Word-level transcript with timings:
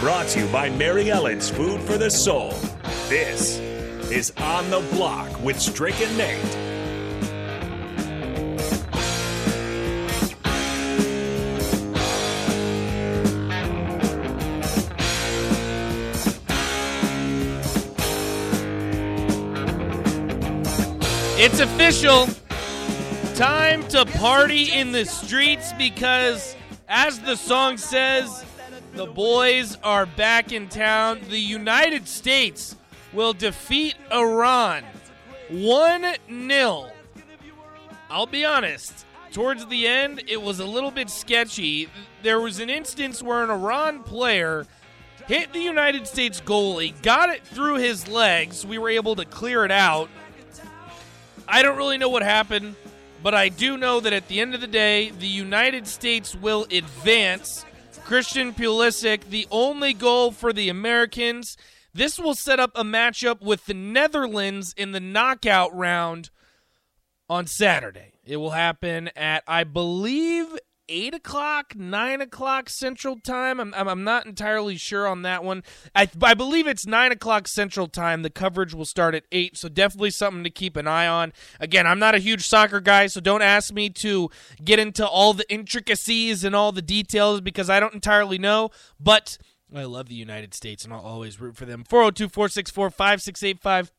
Brought 0.00 0.28
to 0.28 0.38
you 0.38 0.46
by 0.52 0.70
Mary 0.70 1.10
Ellen's 1.10 1.50
Food 1.50 1.80
for 1.80 1.98
the 1.98 2.08
Soul. 2.08 2.52
This 3.08 3.58
is 4.12 4.32
On 4.36 4.70
the 4.70 4.78
Block 4.92 5.42
with 5.42 5.60
Strick 5.60 6.00
and 6.00 6.16
Nate. 6.16 6.38
It's 21.40 21.58
official. 21.58 22.28
Time 23.34 23.82
to 23.88 24.06
party 24.06 24.72
in 24.72 24.92
the 24.92 25.04
streets 25.04 25.72
because, 25.72 26.54
as 26.88 27.18
the 27.18 27.34
song 27.34 27.76
says, 27.76 28.44
the 28.94 29.06
boys 29.06 29.76
are 29.82 30.06
back 30.06 30.52
in 30.52 30.68
town. 30.68 31.20
The 31.28 31.38
United 31.38 32.08
States 32.08 32.76
will 33.12 33.32
defeat 33.32 33.94
Iran 34.12 34.84
1 35.50 36.16
0. 36.28 36.90
I'll 38.10 38.26
be 38.26 38.44
honest, 38.44 39.04
towards 39.32 39.66
the 39.66 39.86
end, 39.86 40.22
it 40.28 40.40
was 40.40 40.60
a 40.60 40.64
little 40.64 40.90
bit 40.90 41.10
sketchy. 41.10 41.88
There 42.22 42.40
was 42.40 42.60
an 42.60 42.70
instance 42.70 43.22
where 43.22 43.44
an 43.44 43.50
Iran 43.50 44.02
player 44.02 44.66
hit 45.26 45.52
the 45.52 45.60
United 45.60 46.06
States 46.06 46.40
goalie, 46.40 47.00
got 47.02 47.28
it 47.28 47.46
through 47.46 47.76
his 47.76 48.08
legs. 48.08 48.64
We 48.64 48.78
were 48.78 48.88
able 48.88 49.14
to 49.16 49.24
clear 49.24 49.64
it 49.64 49.70
out. 49.70 50.08
I 51.46 51.62
don't 51.62 51.76
really 51.76 51.98
know 51.98 52.08
what 52.08 52.22
happened, 52.22 52.76
but 53.22 53.34
I 53.34 53.48
do 53.48 53.76
know 53.76 54.00
that 54.00 54.12
at 54.12 54.28
the 54.28 54.40
end 54.40 54.54
of 54.54 54.60
the 54.60 54.66
day, 54.66 55.10
the 55.10 55.26
United 55.26 55.86
States 55.86 56.34
will 56.34 56.66
advance. 56.70 57.64
Christian 58.08 58.54
Pulisic, 58.54 59.24
the 59.28 59.46
only 59.50 59.92
goal 59.92 60.32
for 60.32 60.50
the 60.50 60.70
Americans. 60.70 61.58
This 61.92 62.18
will 62.18 62.34
set 62.34 62.58
up 62.58 62.70
a 62.74 62.82
matchup 62.82 63.42
with 63.42 63.66
the 63.66 63.74
Netherlands 63.74 64.72
in 64.78 64.92
the 64.92 64.98
knockout 64.98 65.76
round 65.76 66.30
on 67.28 67.46
Saturday. 67.46 68.14
It 68.24 68.38
will 68.38 68.52
happen 68.52 69.10
at, 69.14 69.44
I 69.46 69.64
believe, 69.64 70.58
8 70.88 71.14
o'clock, 71.14 71.74
9 71.76 72.20
o'clock 72.20 72.68
Central 72.68 73.18
Time. 73.18 73.60
I'm, 73.60 73.74
I'm, 73.74 73.88
I'm 73.88 74.04
not 74.04 74.26
entirely 74.26 74.76
sure 74.76 75.06
on 75.06 75.22
that 75.22 75.44
one. 75.44 75.62
I, 75.94 76.08
I 76.22 76.34
believe 76.34 76.66
it's 76.66 76.86
9 76.86 77.12
o'clock 77.12 77.48
Central 77.48 77.88
Time. 77.88 78.22
The 78.22 78.30
coverage 78.30 78.74
will 78.74 78.84
start 78.84 79.14
at 79.14 79.24
8, 79.30 79.56
so 79.56 79.68
definitely 79.68 80.10
something 80.10 80.44
to 80.44 80.50
keep 80.50 80.76
an 80.76 80.86
eye 80.86 81.06
on. 81.06 81.32
Again, 81.60 81.86
I'm 81.86 81.98
not 81.98 82.14
a 82.14 82.18
huge 82.18 82.46
soccer 82.46 82.80
guy, 82.80 83.06
so 83.06 83.20
don't 83.20 83.42
ask 83.42 83.72
me 83.72 83.90
to 83.90 84.30
get 84.64 84.78
into 84.78 85.06
all 85.06 85.34
the 85.34 85.50
intricacies 85.52 86.44
and 86.44 86.54
all 86.54 86.72
the 86.72 86.82
details 86.82 87.40
because 87.40 87.68
I 87.68 87.80
don't 87.80 87.94
entirely 87.94 88.38
know, 88.38 88.70
but 88.98 89.38
I 89.74 89.84
love 89.84 90.08
the 90.08 90.14
United 90.14 90.54
States 90.54 90.84
and 90.84 90.92
I'll 90.92 91.00
always 91.00 91.40
root 91.40 91.56
for 91.56 91.66
them. 91.66 91.84
402 91.84 92.28
464 92.28 92.90
5685. 92.90 93.92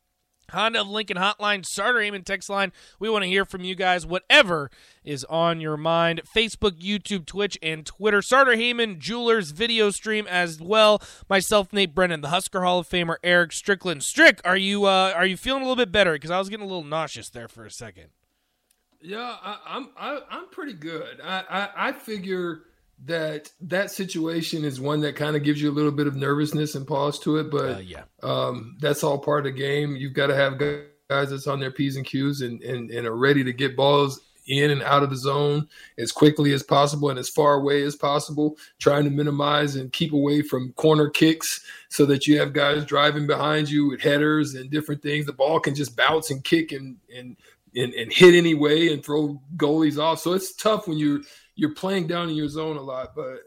Honda 0.50 0.84
Lincoln 0.84 1.18
Hotline, 1.18 1.66
Sartor 1.66 2.02
Hamann 2.02 2.24
text 2.24 2.50
line. 2.50 2.72
We 3.00 3.10
want 3.10 3.24
to 3.24 3.30
hear 3.30 3.46
from 3.46 3.64
you 3.64 3.76
guys, 3.76 4.06
whatever 4.06 4.70
is 5.04 5.24
on 5.26 5.62
your 5.62 5.78
mind. 5.78 6.22
Facebook, 6.36 6.82
YouTube, 6.82 7.26
Twitch, 7.26 7.58
and 7.62 7.86
Twitter. 7.86 8.22
Sartor 8.22 8.56
Hamann 8.56 9.00
Jewelers 9.00 9.52
video 9.52 9.90
stream 9.90 10.28
as 10.28 10.62
well. 10.62 11.02
Myself, 11.30 11.74
Nate 11.74 11.96
Brennan, 11.96 12.22
the 12.22 12.30
Husker 12.30 12.62
Hall 12.64 12.80
of 12.80 12.90
Famer, 12.90 13.16
Eric 13.24 13.52
Strickland. 13.52 14.04
Strick, 14.04 14.42
are 14.44 14.58
you 14.58 14.86
uh, 14.86 15.14
are 15.16 15.26
you 15.26 15.38
feeling 15.38 15.62
a 15.62 15.66
little 15.66 15.76
bit 15.76 15.92
better? 15.92 16.14
Because 16.14 16.32
I 16.32 16.40
was 16.40 16.50
getting 16.50 16.66
a 16.66 16.68
little 16.68 16.84
nauseous 16.84 17.30
there 17.30 17.48
for 17.48 17.66
a 17.66 17.72
second. 17.72 18.08
Yeah, 19.02 19.38
I, 19.42 19.60
I'm 19.66 19.90
I, 19.98 20.20
I'm 20.30 20.50
pretty 20.50 20.74
good. 20.74 21.22
I, 21.24 21.44
I 21.50 21.90
I 21.90 21.92
figure 21.94 22.64
that 23.06 23.50
that 23.62 23.92
situation 23.92 24.66
is 24.66 24.82
one 24.82 25.00
that 25.02 25.16
kind 25.16 25.36
of 25.36 25.44
gives 25.44 25.62
you 25.62 25.70
a 25.70 25.72
little 25.72 25.92
bit 25.92 26.08
of 26.08 26.16
nervousness 26.16 26.76
and 26.76 26.86
pause 26.86 27.18
to 27.20 27.38
it, 27.38 27.50
but 27.50 27.78
Uh, 27.78 27.80
yeah. 27.80 28.04
um, 28.24 28.76
that's 28.80 29.04
all 29.04 29.18
part 29.18 29.46
of 29.46 29.54
the 29.54 29.60
game. 29.60 29.96
You've 29.96 30.14
got 30.14 30.28
to 30.28 30.36
have 30.36 30.60
guys 30.60 31.30
that's 31.30 31.48
on 31.48 31.60
their 31.60 31.72
p's 31.72 31.96
and 31.96 32.06
q's 32.06 32.42
and, 32.42 32.62
and 32.62 32.92
and 32.92 33.08
are 33.08 33.16
ready 33.16 33.44
to 33.44 33.54
get 33.54 33.76
balls 33.76 34.22
in 34.48 34.72
and 34.72 34.82
out 34.82 35.04
of 35.04 35.12
the 35.12 35.16
zone 35.16 35.68
as 36.00 36.12
quickly 36.12 36.54
as 36.54 36.64
possible 36.64 37.10
and 37.12 37.20
as 37.20 37.30
far 37.30 37.54
away 37.54 37.84
as 37.84 37.96
possible, 37.96 38.58
trying 38.80 39.04
to 39.04 39.12
minimize 39.12 39.76
and 39.76 39.94
keep 39.94 40.12
away 40.12 40.42
from 40.42 40.74
corner 40.74 41.08
kicks 41.08 41.62
so 41.90 42.04
that 42.06 42.26
you 42.26 42.40
have 42.40 42.52
guys 42.52 42.84
driving 42.84 43.28
behind 43.28 43.70
you 43.70 43.88
with 43.90 44.02
headers 44.02 44.56
and 44.56 44.72
different 44.72 45.04
things. 45.04 45.26
The 45.28 45.34
ball 45.34 45.60
can 45.60 45.76
just 45.76 45.96
bounce 45.96 46.32
and 46.32 46.44
kick 46.44 46.72
and 46.72 46.98
and 47.16 47.38
and, 47.76 47.94
and 47.94 48.12
hit 48.12 48.34
anyway 48.34 48.92
and 48.92 49.06
throw 49.06 49.40
goalies 49.56 50.02
off. 50.02 50.20
So 50.20 50.34
it's 50.34 50.56
tough 50.56 50.88
when 50.88 50.98
you're 50.98 51.22
you're 51.60 51.74
playing 51.76 52.08
down 52.08 52.30
in 52.30 52.36
your 52.36 52.48
zone 52.48 52.78
a 52.78 52.82
lot, 52.82 53.14
but 53.16 53.40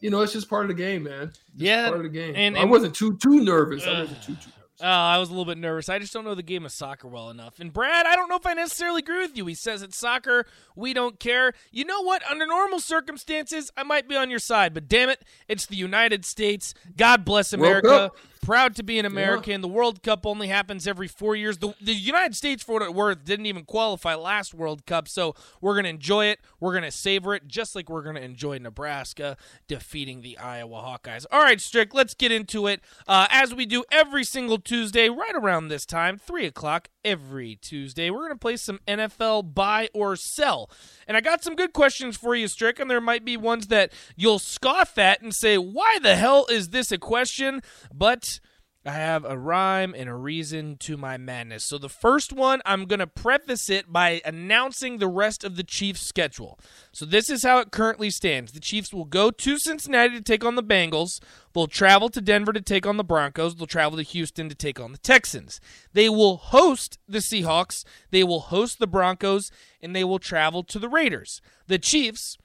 you 0.00 0.10
know 0.10 0.20
it's 0.22 0.32
just 0.32 0.50
part 0.50 0.64
of 0.64 0.68
the 0.68 0.74
game, 0.82 1.04
man. 1.04 1.28
Just 1.28 1.40
Yeah, 1.56 1.86
part 1.88 1.98
of 1.98 2.02
the 2.04 2.08
game. 2.18 2.34
and- 2.36 2.58
I 2.58 2.64
wasn't 2.64 2.94
too 2.94 3.16
too 3.18 3.40
nervous. 3.44 3.86
I 3.86 4.00
wasn't 4.00 4.22
too 4.22 4.32
too 4.32 4.32
nervous. 4.32 4.50
Oh, 4.80 4.86
I 4.88 5.18
was 5.18 5.28
a 5.28 5.32
little 5.32 5.44
bit 5.44 5.56
nervous. 5.56 5.88
I 5.88 6.00
just 6.00 6.12
don't 6.12 6.24
know 6.24 6.34
the 6.34 6.42
game 6.42 6.66
of 6.66 6.72
soccer 6.72 7.06
well 7.06 7.30
enough. 7.30 7.60
And 7.60 7.72
Brad, 7.72 8.06
I 8.06 8.16
don't 8.16 8.28
know 8.28 8.34
if 8.34 8.44
I 8.44 8.54
necessarily 8.54 8.98
agree 8.98 9.20
with 9.20 9.36
you. 9.36 9.46
He 9.46 9.54
says 9.54 9.82
it's 9.82 9.96
soccer, 9.96 10.46
we 10.74 10.92
don't 10.92 11.20
care. 11.20 11.52
You 11.70 11.84
know 11.84 12.02
what? 12.02 12.28
Under 12.28 12.44
normal 12.44 12.80
circumstances, 12.80 13.70
I 13.76 13.84
might 13.84 14.08
be 14.08 14.16
on 14.16 14.30
your 14.30 14.40
side, 14.40 14.74
but 14.74 14.88
damn 14.88 15.08
it, 15.10 15.22
it's 15.48 15.66
the 15.66 15.76
United 15.76 16.24
States. 16.24 16.74
God 16.96 17.24
bless 17.24 17.52
America. 17.52 18.10
Proud 18.44 18.76
to 18.76 18.82
be 18.82 18.98
an 18.98 19.06
American. 19.06 19.60
The 19.60 19.68
World 19.68 20.02
Cup 20.02 20.26
only 20.26 20.48
happens 20.48 20.86
every 20.86 21.08
four 21.08 21.34
years. 21.34 21.58
The, 21.58 21.74
the 21.80 21.94
United 21.94 22.36
States, 22.36 22.62
for 22.62 22.74
what 22.74 22.82
it's 22.82 22.92
worth, 22.92 23.24
didn't 23.24 23.46
even 23.46 23.64
qualify 23.64 24.14
last 24.14 24.54
World 24.54 24.86
Cup, 24.86 25.08
so 25.08 25.34
we're 25.60 25.74
going 25.74 25.84
to 25.84 25.90
enjoy 25.90 26.26
it. 26.26 26.40
We're 26.60 26.72
going 26.72 26.84
to 26.84 26.90
savor 26.90 27.34
it, 27.34 27.48
just 27.48 27.74
like 27.74 27.88
we're 27.88 28.02
going 28.02 28.16
to 28.16 28.22
enjoy 28.22 28.58
Nebraska 28.58 29.36
defeating 29.66 30.20
the 30.20 30.36
Iowa 30.38 30.76
Hawkeyes. 30.76 31.24
All 31.32 31.42
right, 31.42 31.60
Strick, 31.60 31.94
let's 31.94 32.14
get 32.14 32.30
into 32.32 32.66
it. 32.66 32.80
Uh, 33.08 33.26
as 33.30 33.54
we 33.54 33.66
do 33.66 33.84
every 33.90 34.24
single 34.24 34.58
Tuesday, 34.58 35.08
right 35.08 35.34
around 35.34 35.68
this 35.68 35.86
time, 35.86 36.18
3 36.18 36.46
o'clock 36.46 36.88
every 37.04 37.56
Tuesday, 37.56 38.10
we're 38.10 38.20
going 38.20 38.32
to 38.32 38.38
play 38.38 38.56
some 38.56 38.80
NFL 38.86 39.54
buy 39.54 39.88
or 39.92 40.16
sell. 40.16 40.70
And 41.06 41.16
I 41.16 41.20
got 41.20 41.44
some 41.44 41.54
good 41.54 41.72
questions 41.72 42.16
for 42.16 42.34
you, 42.34 42.48
Strick, 42.48 42.78
and 42.78 42.90
there 42.90 43.00
might 43.00 43.24
be 43.24 43.36
ones 43.36 43.68
that 43.68 43.92
you'll 44.16 44.38
scoff 44.38 44.98
at 44.98 45.22
and 45.22 45.34
say, 45.34 45.58
why 45.58 45.98
the 46.02 46.16
hell 46.16 46.46
is 46.50 46.70
this 46.70 46.90
a 46.90 46.98
question? 46.98 47.62
But 47.92 48.40
I 48.86 48.92
have 48.92 49.24
a 49.24 49.38
rhyme 49.38 49.94
and 49.96 50.10
a 50.10 50.14
reason 50.14 50.76
to 50.80 50.98
my 50.98 51.16
madness. 51.16 51.64
So 51.64 51.78
the 51.78 51.88
first 51.88 52.34
one, 52.34 52.60
I'm 52.66 52.84
going 52.84 52.98
to 52.98 53.06
preface 53.06 53.70
it 53.70 53.90
by 53.90 54.20
announcing 54.26 54.98
the 54.98 55.08
rest 55.08 55.42
of 55.42 55.56
the 55.56 55.62
Chiefs' 55.62 56.02
schedule. 56.02 56.58
So 56.92 57.06
this 57.06 57.30
is 57.30 57.44
how 57.44 57.60
it 57.60 57.70
currently 57.70 58.10
stands. 58.10 58.52
The 58.52 58.60
Chiefs 58.60 58.92
will 58.92 59.06
go 59.06 59.30
to 59.30 59.58
Cincinnati 59.58 60.16
to 60.16 60.22
take 60.22 60.44
on 60.44 60.54
the 60.54 60.62
Bengals. 60.62 61.18
They'll 61.54 61.66
travel 61.66 62.10
to 62.10 62.20
Denver 62.20 62.52
to 62.52 62.60
take 62.60 62.86
on 62.86 62.98
the 62.98 63.04
Broncos. 63.04 63.54
They'll 63.54 63.66
travel 63.66 63.96
to 63.96 64.02
Houston 64.02 64.50
to 64.50 64.54
take 64.54 64.78
on 64.78 64.92
the 64.92 64.98
Texans. 64.98 65.60
They 65.94 66.10
will 66.10 66.36
host 66.36 66.98
the 67.08 67.18
Seahawks. 67.18 67.84
They 68.10 68.22
will 68.22 68.40
host 68.40 68.78
the 68.80 68.86
Broncos, 68.86 69.50
and 69.80 69.96
they 69.96 70.04
will 70.04 70.18
travel 70.18 70.62
to 70.64 70.78
the 70.78 70.90
Raiders. 70.90 71.40
The 71.68 71.78
Chiefs 71.78 72.36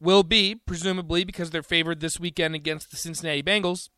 will 0.00 0.24
be, 0.24 0.56
presumably, 0.56 1.22
because 1.22 1.50
they're 1.50 1.62
favored 1.62 2.00
this 2.00 2.18
weekend 2.18 2.56
against 2.56 2.90
the 2.90 2.96
Cincinnati 2.96 3.42
Bengals, 3.42 3.88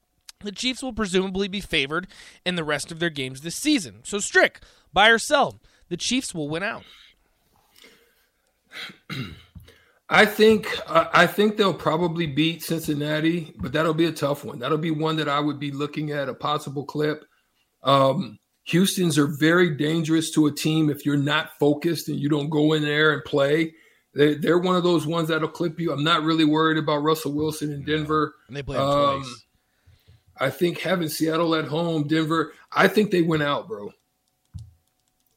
the 0.41 0.53
Chiefs 0.53 0.83
will 0.83 0.93
presumably 0.93 1.49
be 1.49 1.61
favored 1.61 2.07
in 2.45 2.55
the 2.57 2.65
rest 2.65 2.93
of 2.93 3.01
their 3.01 3.11
games 3.11 3.41
this 3.41 3.57
season. 3.57 4.01
So, 4.05 4.19
Strick, 4.19 4.61
buy 4.93 5.09
or 5.09 5.19
sell, 5.19 5.61
the 5.89 5.97
Chiefs 5.97 6.35
will 6.35 6.49
win 6.49 6.63
out. 6.63 6.85
I 10.11 10.25
think 10.25 10.81
I 10.89 11.27
think 11.27 11.57
they'll 11.57 11.75
probably 11.75 12.27
beat 12.27 12.63
Cincinnati, 12.63 13.53
but 13.59 13.73
that'll 13.73 13.95
be 13.95 14.07
a 14.07 14.13
tough 14.13 14.45
one. 14.45 14.59
That'll 14.59 14.79
be 14.79 14.91
one 14.91 15.17
that 15.17 15.29
I 15.29 15.41
would 15.41 15.59
be 15.59 15.71
looking 15.71 16.13
at 16.13 16.29
a 16.29 16.35
possible 16.35 16.85
clip. 16.85 17.25
Um, 17.83 18.39
Houston's 18.65 19.19
are 19.19 19.27
very 19.27 19.77
dangerous 19.77 20.31
to 20.33 20.47
a 20.47 20.53
team 20.53 20.89
if 20.91 21.05
you're 21.05 21.17
not 21.17 21.59
focused 21.59 22.09
and 22.09 22.19
you 22.19 22.29
don't 22.29 22.49
go 22.49 22.73
in 22.73 22.83
there 22.83 23.13
and 23.13 23.25
play. 23.25 23.75
They, 24.15 24.35
they're 24.35 24.59
one 24.59 24.77
of 24.77 24.83
those 24.83 25.07
ones 25.07 25.29
that'll 25.29 25.49
clip 25.49 25.79
you. 25.79 25.93
I'm 25.93 26.05
not 26.05 26.23
really 26.23 26.45
worried 26.45 26.79
about 26.79 26.99
Russell 27.03 27.33
Wilson 27.33 27.71
in 27.73 27.85
Denver. 27.85 28.35
And 28.49 28.57
they 28.57 28.63
play 28.63 28.79
Um, 28.79 29.21
twice. 29.23 29.45
I 30.41 30.51
think 30.51 30.79
having 30.79 31.09
Seattle 31.09 31.55
at 31.55 31.65
home, 31.67 32.07
Denver, 32.07 32.53
I 32.73 32.89
think 32.89 33.11
they 33.11 33.23
went 33.23 33.43
out, 33.43 33.67
bro. 33.69 33.93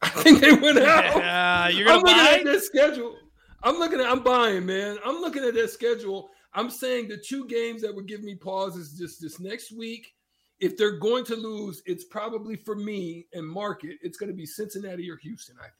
I 0.00 0.08
think 0.08 0.40
they 0.40 0.52
went 0.52 0.78
out. 0.82 1.16
Yeah, 1.16 1.68
you're 1.68 1.86
gonna 1.86 1.98
I'm 1.98 2.02
looking 2.04 2.24
buy. 2.24 2.38
at 2.38 2.44
their 2.44 2.60
schedule. 2.60 3.16
I'm 3.62 3.78
looking 3.78 4.00
at. 4.00 4.06
I'm 4.06 4.22
buying, 4.22 4.66
man. 4.66 4.98
I'm 5.04 5.20
looking 5.20 5.44
at 5.44 5.54
their 5.54 5.68
schedule. 5.68 6.30
I'm 6.54 6.68
saying 6.70 7.08
the 7.08 7.16
two 7.16 7.46
games 7.46 7.82
that 7.82 7.94
would 7.94 8.06
give 8.06 8.22
me 8.22 8.34
pause 8.34 8.76
is 8.76 8.98
just 8.98 9.20
this 9.20 9.40
next 9.40 9.72
week. 9.72 10.12
if 10.60 10.76
they're 10.76 10.98
going 10.98 11.24
to 11.24 11.34
lose, 11.36 11.82
it's 11.86 12.04
probably 12.04 12.56
for 12.56 12.74
me 12.76 13.26
and 13.32 13.46
market. 13.46 13.96
It's 14.02 14.16
going 14.18 14.30
to 14.30 14.36
be 14.36 14.46
Cincinnati 14.46 15.10
or 15.10 15.16
Houston. 15.16 15.56
I 15.58 15.64
think. 15.64 15.76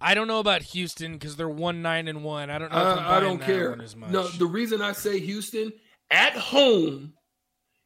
I 0.00 0.14
don't 0.14 0.26
know 0.28 0.38
about 0.40 0.62
Houston 0.62 1.12
because 1.12 1.36
they're 1.36 1.48
one 1.48 1.82
nine 1.82 2.08
and 2.08 2.24
one. 2.24 2.48
I 2.50 2.58
don't 2.58 2.72
know. 2.72 2.78
Uh, 2.78 3.04
I 3.06 3.20
don't 3.20 3.40
care. 3.40 3.76
No, 4.08 4.26
the 4.28 4.46
reason 4.46 4.80
I 4.80 4.92
say 4.92 5.18
Houston 5.20 5.72
at 6.10 6.36
home, 6.36 7.14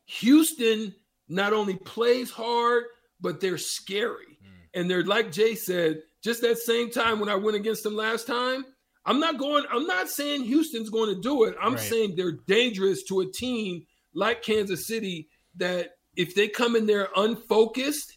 Houston 0.06 0.94
not 1.29 1.53
only 1.53 1.76
plays 1.76 2.31
hard, 2.31 2.85
but 3.21 3.41
they're 3.41 3.59
scary. 3.59 4.38
Mm. 4.43 4.81
And 4.81 4.91
they're 4.91 5.05
like 5.05 5.32
Jay 5.32 5.55
said, 5.55 6.03
just 6.23 6.43
that 6.43 6.59
same 6.59 6.91
time 6.91 7.21
when 7.21 7.29
I 7.29 7.35
went 7.35 7.56
against 7.56 7.82
them 7.82 7.97
last 7.97 8.26
time. 8.26 8.65
I'm 9.06 9.21
not 9.21 9.38
going. 9.38 9.65
I'm 9.71 9.87
not 9.87 10.09
saying 10.09 10.44
Houston's 10.44 10.88
going 10.88 11.15
to 11.15 11.21
do 11.21 11.44
it. 11.44 11.55
I'm 11.61 11.75
right. 11.75 11.81
saying 11.81 12.15
they're 12.17 12.38
dangerous 12.47 13.03
to 13.05 13.21
a 13.21 13.31
team 13.31 13.85
like 14.15 14.43
Kansas 14.43 14.87
City 14.87 15.29
that 15.56 15.91
if 16.17 16.35
they 16.35 16.49
come 16.49 16.77
in 16.77 16.87
there 16.87 17.09
unfocused 17.15 18.17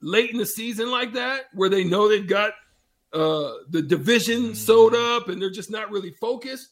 late 0.00 0.30
in 0.30 0.38
the 0.38 0.46
season 0.46 0.90
like 0.90 1.12
that, 1.14 1.44
where 1.52 1.68
they 1.68 1.84
know 1.84 2.08
they've 2.08 2.26
got 2.26 2.52
uh, 3.12 3.52
the 3.68 3.82
division 3.82 4.42
mm-hmm. 4.42 4.54
sewed 4.54 4.94
up 4.94 5.28
and 5.28 5.40
they're 5.40 5.50
just 5.50 5.70
not 5.70 5.90
really 5.90 6.14
focused, 6.20 6.70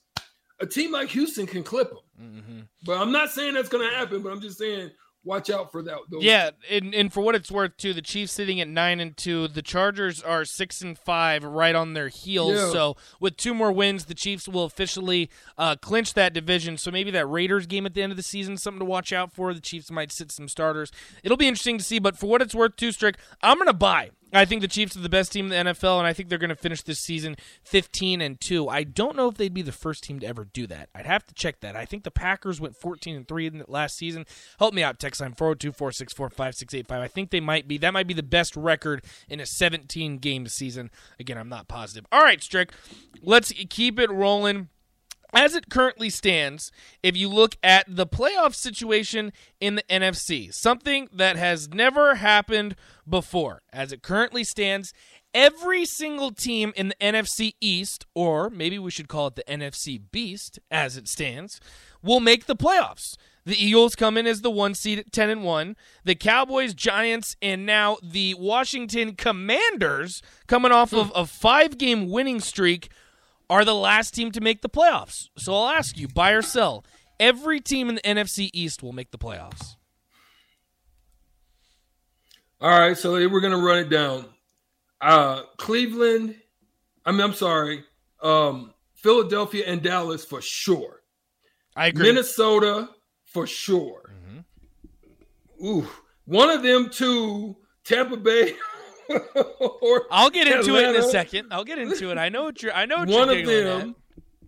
a 0.60 0.66
team 0.66 0.92
like 0.92 1.08
Houston 1.10 1.46
can 1.46 1.62
clip 1.62 1.90
them. 1.90 1.98
Mm-hmm. 2.22 2.60
But 2.84 2.98
I'm 2.98 3.12
not 3.12 3.30
saying 3.30 3.54
that's 3.54 3.69
going 3.69 3.88
to 3.88 3.96
happen. 3.96 4.22
But 4.22 4.32
I'm 4.32 4.40
just 4.40 4.58
saying 4.58 4.90
watch 5.24 5.50
out 5.50 5.70
for 5.70 5.82
that. 5.82 5.96
Those. 6.10 6.22
Yeah, 6.22 6.50
and, 6.70 6.94
and 6.94 7.12
for 7.12 7.20
what 7.20 7.34
it's 7.34 7.50
worth, 7.50 7.76
too, 7.76 7.92
the 7.92 8.02
Chiefs 8.02 8.32
sitting 8.32 8.60
at 8.60 8.69
nine 8.69 9.00
and 9.00 9.16
two, 9.16 9.48
the 9.48 9.62
Chargers 9.62 10.20
are 10.22 10.44
six 10.44 10.80
and 10.80 10.98
five, 10.98 11.44
right 11.44 11.74
on 11.74 11.94
their 11.94 12.08
heels. 12.08 12.54
Yeah. 12.54 12.70
So 12.70 12.96
with 13.20 13.36
two 13.36 13.54
more 13.54 13.72
wins, 13.72 14.06
the 14.06 14.14
Chiefs 14.14 14.48
will 14.48 14.64
officially 14.64 15.30
uh, 15.56 15.76
clinch 15.76 16.14
that 16.14 16.32
division. 16.32 16.76
So 16.76 16.90
maybe 16.90 17.10
that 17.12 17.26
Raiders 17.26 17.66
game 17.66 17.86
at 17.86 17.94
the 17.94 18.02
end 18.02 18.12
of 18.12 18.16
the 18.16 18.22
season, 18.22 18.56
something 18.56 18.80
to 18.80 18.84
watch 18.84 19.12
out 19.12 19.32
for. 19.32 19.54
The 19.54 19.60
Chiefs 19.60 19.90
might 19.90 20.10
sit 20.12 20.32
some 20.32 20.48
starters. 20.48 20.90
It'll 21.22 21.36
be 21.36 21.48
interesting 21.48 21.78
to 21.78 21.84
see. 21.84 21.98
But 21.98 22.18
for 22.18 22.26
what 22.26 22.42
it's 22.42 22.54
worth, 22.54 22.76
too, 22.76 22.92
Strick, 22.92 23.16
I'm 23.42 23.58
gonna 23.58 23.72
buy. 23.72 24.10
I 24.32 24.44
think 24.44 24.62
the 24.62 24.69
Chiefs 24.69 24.96
are 24.96 25.00
the 25.00 25.08
best 25.08 25.32
team 25.32 25.52
in 25.52 25.67
the 25.67 25.73
NFL, 25.73 25.99
and 25.99 26.06
I 26.06 26.12
think 26.12 26.29
they're 26.29 26.38
going 26.38 26.50
to 26.50 26.56
finish 26.56 26.82
this 26.82 26.99
season 26.99 27.37
15 27.64 28.20
and 28.20 28.40
two. 28.40 28.69
I 28.69 28.82
don't 28.82 29.17
know 29.17 29.29
if 29.29 29.34
they'd 29.34 29.52
be 29.52 29.62
the 29.62 29.73
first 29.73 30.05
team 30.05 30.20
to 30.20 30.26
ever 30.26 30.44
do 30.44 30.67
that. 30.69 30.88
I'd 30.94 31.06
have 31.06 31.25
to 31.26 31.34
check 31.34 31.61
that. 31.61 31.76
I 31.76 31.84
think 31.84 32.05
the 32.05 32.11
Packers 32.11 32.61
went 32.61 32.76
14 32.76 33.14
and 33.14 33.29
three 33.29 33.46
in 33.46 33.58
the 33.58 33.64
last 33.69 33.96
season. 33.96 34.25
Help 34.58 34.73
me 34.73 34.82
out, 34.82 34.99
text 34.99 35.20
line 35.20 35.34
402-464-5685. 35.34 36.93
I 36.93 37.08
think 37.08 37.31
they 37.31 37.40
might 37.40 37.69
be. 37.69 37.76
That 37.79 37.93
might 37.93 38.06
be 38.06 38.14
the 38.14 38.23
best 38.23 38.56
record 38.56 39.05
in 39.29 39.40
a 39.40 39.46
17 39.46 40.19
game 40.19 40.46
season. 40.46 40.90
Again, 41.20 41.37
I'm 41.37 41.49
not 41.49 41.69
positive. 41.69 42.06
All 42.11 42.23
right, 42.23 42.43
Strick, 42.43 42.73
let's 43.23 43.52
keep 43.69 43.99
it 43.99 44.11
rolling 44.11 44.69
as 45.32 45.55
it 45.55 45.70
currently 45.70 46.11
stands, 46.11 46.70
if 47.02 47.17
you 47.17 47.29
look 47.29 47.56
at 47.62 47.87
the 47.88 48.06
playoff 48.06 48.55
situation 48.55 49.32
in 49.61 49.76
the 49.76 49.82
NFC, 49.84 50.52
something 50.52 51.08
that 51.12 51.37
has 51.37 51.69
never 51.69 52.17
happened 52.17 52.76
before, 53.08 53.62
as 53.73 53.93
it 53.93 54.02
currently 54.02 54.44
stands, 54.44 54.93
every 55.34 55.84
single 55.84 56.31
team 56.31 56.73
in 56.76 56.88
the 56.88 56.94
NFC 57.00 57.55
East, 57.61 58.05
or 58.14 58.50
maybe 58.50 58.79
we 58.79 58.90
should 58.90 59.08
call 59.08 59.29
it 59.29 59.37
the 59.37 59.44
NFC 59.44 60.00
Beast 60.11 60.58
as 60.70 60.96
it 60.96 61.08
stands, 61.08 61.61
will 62.02 62.20
make 62.20 62.46
the 62.46 62.56
playoffs. 62.56 63.17
The 63.44 63.56
Eagles 63.56 63.96
come 63.96 64.17
in 64.17 64.26
as 64.26 64.43
the 64.43 64.50
one 64.50 64.75
seed 64.75 65.00
at 65.00 65.12
10 65.12 65.31
and 65.31 65.44
1. 65.44 65.76
The 66.05 66.14
Cowboys, 66.14 66.75
Giants, 66.75 67.35
and 67.43 67.67
now 67.67 67.96
the 68.02 68.35
Washington 68.35 69.17
Commanders 69.17 70.23
coming 70.46 70.70
off 70.70 70.90
hmm. 70.90 70.99
of 70.99 71.12
a 71.14 71.26
five 71.26 71.76
game 71.78 72.08
winning 72.08 72.40
streak 72.40 72.90
are 73.52 73.66
the 73.66 73.75
last 73.75 74.14
team 74.14 74.32
to 74.32 74.40
make 74.40 74.62
the 74.62 74.69
playoffs. 74.69 75.28
So 75.37 75.54
I'll 75.54 75.69
ask 75.69 75.99
you, 75.99 76.08
buy 76.08 76.31
or 76.31 76.40
sell. 76.40 76.87
Every 77.20 77.60
team 77.60 77.90
in 77.90 77.96
the 77.96 78.00
NFC 78.00 78.49
East 78.54 78.82
will 78.82 78.94
make 78.94 79.10
the 79.10 79.19
playoffs. 79.19 79.76
All 82.62 82.70
right, 82.70 82.96
so 82.96 83.12
we're 83.12 83.40
gonna 83.40 83.58
run 83.58 83.81
it 83.81 83.90
down. 83.90 84.25
Uh, 85.02 85.43
Cleveland, 85.58 86.34
I 87.04 87.12
mean, 87.12 87.20
I'm 87.20 87.34
sorry, 87.34 87.84
um, 88.22 88.72
Philadelphia 88.94 89.64
and 89.66 89.82
Dallas 89.82 90.25
for 90.25 90.40
sure. 90.40 91.02
I 91.76 91.88
agree. 91.88 92.06
Minnesota 92.06 92.88
for 93.26 93.46
sure. 93.46 94.14
Mm-hmm. 94.14 95.66
Ooh, 95.66 95.87
one 96.25 96.49
of 96.49 96.62
them 96.62 96.88
two, 96.88 97.54
Tampa 97.84 98.16
Bay 98.16 98.54
I'll 100.11 100.31
get 100.31 100.47
into 100.47 100.76
Atlanta. 100.76 100.88
it 100.88 100.97
in 100.97 100.97
a 100.97 101.09
second. 101.09 101.53
I'll 101.53 101.64
get 101.64 101.79
into 101.79 102.11
it. 102.11 102.19
I 102.19 102.29
know 102.29 102.44
what 102.44 102.62
you're. 102.62 102.73
I 102.73 102.87
know 102.87 102.99
what 102.99 103.09
one 103.09 103.29
of 103.29 103.47
them. 103.47 103.97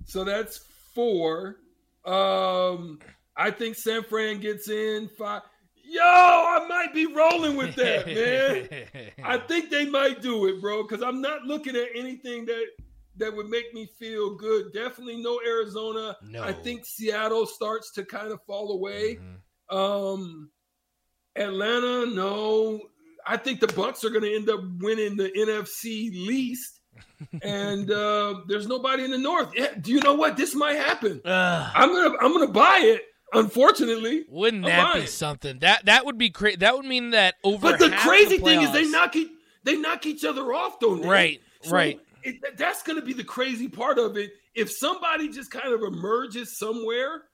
So 0.06 0.24
that's 0.24 0.60
four. 0.94 1.56
Um, 2.04 2.98
I 3.36 3.50
think 3.50 3.76
San 3.76 4.02
Fran 4.04 4.40
gets 4.40 4.68
in 4.68 5.08
five. 5.08 5.42
Yo, 5.86 6.02
I 6.02 6.66
might 6.68 6.94
be 6.94 7.06
rolling 7.06 7.56
with 7.56 7.74
that, 7.76 8.06
man. 9.14 9.14
I 9.22 9.38
think 9.38 9.70
they 9.70 9.86
might 9.86 10.22
do 10.22 10.46
it, 10.46 10.60
bro, 10.60 10.82
because 10.82 11.02
I'm 11.02 11.20
not 11.20 11.42
looking 11.42 11.76
at 11.76 11.88
anything 11.94 12.46
that 12.46 12.66
that 13.16 13.34
would 13.34 13.48
make 13.48 13.72
me 13.74 13.86
feel 13.98 14.34
good. 14.34 14.72
Definitely 14.72 15.22
no 15.22 15.40
Arizona. 15.46 16.16
No. 16.22 16.42
I 16.42 16.52
think 16.52 16.84
Seattle 16.84 17.46
starts 17.46 17.92
to 17.92 18.04
kind 18.04 18.32
of 18.32 18.42
fall 18.42 18.72
away. 18.72 19.16
Mm-hmm. 19.16 19.76
Um, 19.76 20.50
Atlanta, 21.36 22.06
no. 22.06 22.80
I 23.26 23.36
think 23.36 23.60
the 23.60 23.66
Bucs 23.68 24.04
are 24.04 24.10
going 24.10 24.22
to 24.24 24.34
end 24.34 24.48
up 24.50 24.60
winning 24.80 25.16
the 25.16 25.30
NFC 25.30 26.10
least. 26.26 26.80
and 27.42 27.90
uh, 27.90 28.40
there's 28.48 28.66
nobody 28.66 29.04
in 29.04 29.10
the 29.10 29.18
North. 29.18 29.50
Yeah, 29.54 29.68
do 29.80 29.92
you 29.92 30.00
know 30.00 30.14
what? 30.14 30.36
This 30.36 30.54
might 30.54 30.74
happen. 30.76 31.20
Uh, 31.24 31.70
I'm 31.74 31.92
gonna 31.92 32.16
I'm 32.20 32.32
gonna 32.32 32.52
buy 32.52 32.80
it. 32.82 33.02
Unfortunately, 33.32 34.24
wouldn't 34.28 34.64
that 34.64 34.94
be 34.94 35.06
something? 35.06 35.58
That 35.60 35.86
that 35.86 36.04
would 36.06 36.18
be 36.18 36.30
crazy. 36.30 36.56
That 36.56 36.76
would 36.76 36.84
mean 36.84 37.10
that 37.10 37.34
over. 37.42 37.70
But 37.70 37.78
the 37.80 37.90
crazy 37.90 38.38
the 38.38 38.44
thing 38.44 38.62
is, 38.62 38.72
they 38.72 38.86
knock 38.88 39.16
e- 39.16 39.32
they 39.64 39.76
knock 39.76 40.06
each 40.06 40.24
other 40.24 40.52
off, 40.52 40.78
don't? 40.80 41.02
Right, 41.02 41.40
so 41.62 41.72
right. 41.72 42.00
It, 42.22 42.56
that's 42.56 42.82
going 42.82 42.98
to 42.98 43.04
be 43.04 43.12
the 43.12 43.24
crazy 43.24 43.68
part 43.68 43.98
of 43.98 44.16
it. 44.16 44.32
If 44.54 44.70
somebody 44.70 45.28
just 45.28 45.50
kind 45.50 45.74
of 45.74 45.82
emerges 45.82 46.56
somewhere, 46.58 47.24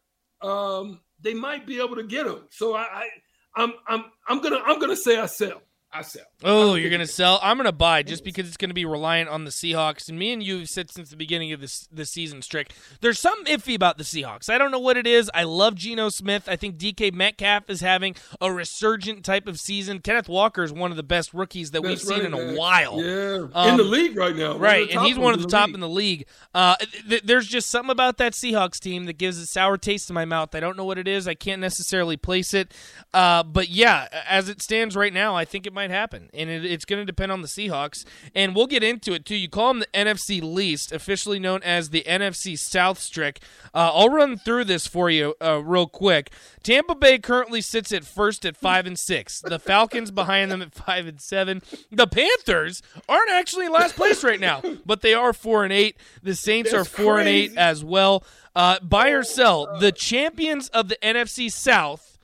um, 0.43 1.01
they 1.21 1.35
might 1.35 1.67
be 1.67 1.81
able 1.81 1.97
to 1.97 2.03
get 2.03 2.27
them. 2.27 2.47
So 2.51 2.75
I, 2.75 2.83
I 2.83 3.09
I'm 3.57 3.73
I'm 3.87 4.05
I'm 4.27 4.41
gonna 4.41 4.61
I'm 4.65 4.79
gonna 4.81 4.97
say 4.97 5.19
I 5.19 5.27
sell. 5.27 5.63
I 5.93 6.03
sell. 6.03 6.23
Oh, 6.45 6.75
you're 6.77 6.91
gonna 6.91 7.07
sell? 7.07 7.41
I'm 7.43 7.57
gonna 7.57 7.73
buy 7.73 8.05
just 8.05 8.23
because 8.23 8.47
it's 8.47 8.57
gonna 8.57 8.75
be 8.75 8.85
reliant 8.85 9.29
on 9.29 9.45
the 9.45 9.51
Seahawks. 9.51 10.09
And 10.09 10.17
me 10.17 10.33
and 10.33 10.41
you 10.41 10.61
have 10.61 10.69
said 10.69 10.89
since 10.91 11.11
the 11.11 11.17
beginning 11.17 11.53
of 11.53 11.61
this 11.61 11.89
the 11.91 12.05
season, 12.05 12.43
Strick. 12.43 12.73
There's 13.01 13.19
something 13.19 13.53
iffy 13.53 13.75
about 13.75 13.99
the 13.99 14.05
Seahawks. 14.05 14.49
I 14.49 14.57
don't 14.57 14.71
know 14.71 14.79
what 14.79 14.97
it 14.97 15.07
is. 15.07 15.29
I 15.35 15.43
love 15.43 15.75
Geno 15.75 16.09
Smith. 16.09 16.49
I 16.49 16.55
think 16.55 16.77
DK 16.77 17.13
Metcalf 17.13 17.69
is 17.69 17.81
having 17.81 18.15
a 18.41 18.53
resurgent 18.53 19.25
type 19.25 19.49
of 19.49 19.59
season. 19.59 19.99
Kenneth 19.99 20.29
Walker 20.29 20.63
is 20.63 20.73
one 20.73 20.93
of 20.93 20.97
the 20.97 21.03
best 21.03 21.35
rookies 21.35 21.73
that 21.73 21.83
we've 21.83 22.01
seen 22.01 22.21
in 22.21 22.35
a 22.35 22.55
while. 22.55 23.03
Yeah, 23.03 23.49
um, 23.53 23.71
in 23.71 23.77
the 23.77 23.83
league 23.83 24.17
right 24.17 24.37
now. 24.37 24.57
Right, 24.59 24.89
and 24.91 25.01
he's 25.03 25.19
one 25.19 25.35
of 25.35 25.41
the, 25.41 25.47
the 25.47 25.51
top 25.51 25.67
league. 25.67 25.75
in 25.75 25.81
the 25.81 25.89
league. 25.89 26.27
Uh, 26.55 26.77
th- 27.09 27.23
there's 27.25 27.49
just 27.49 27.69
something 27.69 27.91
about 27.91 28.19
that 28.19 28.35
Seahawks 28.35 28.79
team 28.79 29.07
that 29.07 29.19
gives 29.19 29.39
a 29.39 29.47
sour 29.47 29.77
taste 29.77 30.09
in 30.09 30.15
my 30.15 30.25
mouth. 30.25 30.55
I 30.55 30.61
don't 30.61 30.77
know 30.77 30.85
what 30.85 30.99
it 30.99 31.09
is. 31.09 31.27
I 31.27 31.35
can't 31.35 31.61
necessarily 31.61 32.17
place 32.17 32.55
it. 32.55 32.73
Uh, 33.13 33.43
but 33.43 33.69
yeah, 33.69 34.07
as 34.29 34.49
it 34.49 34.63
stands 34.63 34.95
right 34.95 35.13
now, 35.13 35.35
I 35.35 35.45
think 35.45 35.67
it 35.67 35.73
might 35.73 35.80
happen, 35.89 36.29
and 36.35 36.51
it, 36.51 36.67
it's 36.67 36.85
going 36.85 37.01
to 37.01 37.07
depend 37.07 37.33
on 37.33 37.41
the 37.41 37.49
Seahawks. 37.49 38.05
And 38.35 38.55
we'll 38.55 38.67
get 38.67 38.83
into 38.83 39.15
it 39.15 39.25
too. 39.25 39.37
You 39.37 39.49
call 39.49 39.69
them 39.69 39.79
the 39.81 39.87
NFC 39.99 40.43
least, 40.43 40.93
officially 40.93 41.39
known 41.39 41.63
as 41.63 41.89
the 41.89 42.03
NFC 42.07 42.59
South 42.59 42.99
Strick. 42.99 43.41
Uh, 43.73 43.91
I'll 43.95 44.11
run 44.11 44.37
through 44.37 44.65
this 44.65 44.87
for 44.87 45.09
you 45.09 45.35
uh, 45.41 45.63
real 45.65 45.87
quick. 45.87 46.31
Tampa 46.63 46.95
Bay 46.95 47.19
currently 47.19 47.63
sits 47.63 47.91
at 47.93 48.05
first 48.05 48.45
at 48.45 48.57
five 48.57 48.87
and 48.87 48.99
six. 48.99 49.41
The 49.41 49.59
Falcons 49.59 50.11
behind 50.11 50.51
them 50.51 50.61
at 50.61 50.75
five 50.75 51.07
and 51.07 51.21
seven. 51.21 51.63
The 51.91 52.07
Panthers 52.07 52.83
aren't 53.09 53.31
actually 53.31 53.65
in 53.67 53.73
last 53.73 53.97
place 53.97 54.23
right 54.23 54.41
now, 54.41 54.61
but 54.85 55.01
they 55.01 55.15
are 55.15 55.33
four 55.33 55.65
and 55.65 55.73
eight. 55.73 55.97
The 56.23 56.35
Saints 56.35 56.73
That's 56.73 56.83
are 56.83 56.91
four 56.91 57.15
crazy. 57.15 57.47
and 57.47 57.53
eight 57.53 57.59
as 57.59 57.83
well. 57.83 58.25
Uh, 58.55 58.81
buy 58.81 59.11
or 59.11 59.23
sell. 59.23 59.79
The 59.79 59.93
champions 59.93 60.69
of 60.71 60.89
the 60.89 60.99
NFC 61.03 61.51
South 61.51 62.19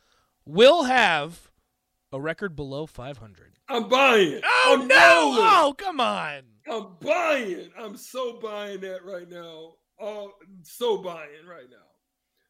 will 0.44 0.84
have 0.84 1.45
a 2.12 2.20
record 2.20 2.56
below 2.56 2.86
500. 2.86 3.58
I'm 3.68 3.88
buying. 3.88 4.40
Oh 4.44 4.78
I'm 4.80 4.88
no! 4.88 4.96
Oh 4.96 5.74
come 5.76 6.00
on! 6.00 6.42
I'm 6.70 6.86
buying. 7.00 7.70
I'm 7.78 7.96
so 7.96 8.38
buying 8.40 8.80
that 8.80 9.04
right 9.04 9.28
now. 9.28 9.74
Oh, 10.00 10.32
so 10.62 10.98
buying 10.98 11.46
right 11.48 11.68
now. 11.70 11.76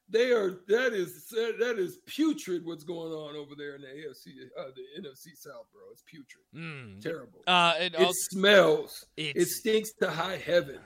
They 0.09 0.31
are. 0.33 0.61
That 0.69 0.93
is 0.93 1.29
that 1.31 1.77
is 1.79 1.99
putrid. 2.07 2.65
What's 2.65 2.85
going 2.85 3.13
on 3.13 3.35
over 3.35 3.55
there 3.57 3.75
in 3.75 3.81
the 3.81 3.89
AFC, 3.89 4.29
uh, 4.59 4.71
the 4.75 5.03
NFC 5.03 5.37
South, 5.37 5.67
bro? 5.73 5.83
It's 5.91 6.03
putrid. 6.03 6.45
Mm. 6.55 7.01
Terrible. 7.01 7.43
Uh, 7.47 7.75
it, 7.81 7.95
it 7.99 8.15
smells. 8.15 9.07
It 9.17 9.49
stinks 9.49 9.93
to 10.01 10.11
high 10.11 10.37
heaven. 10.37 10.79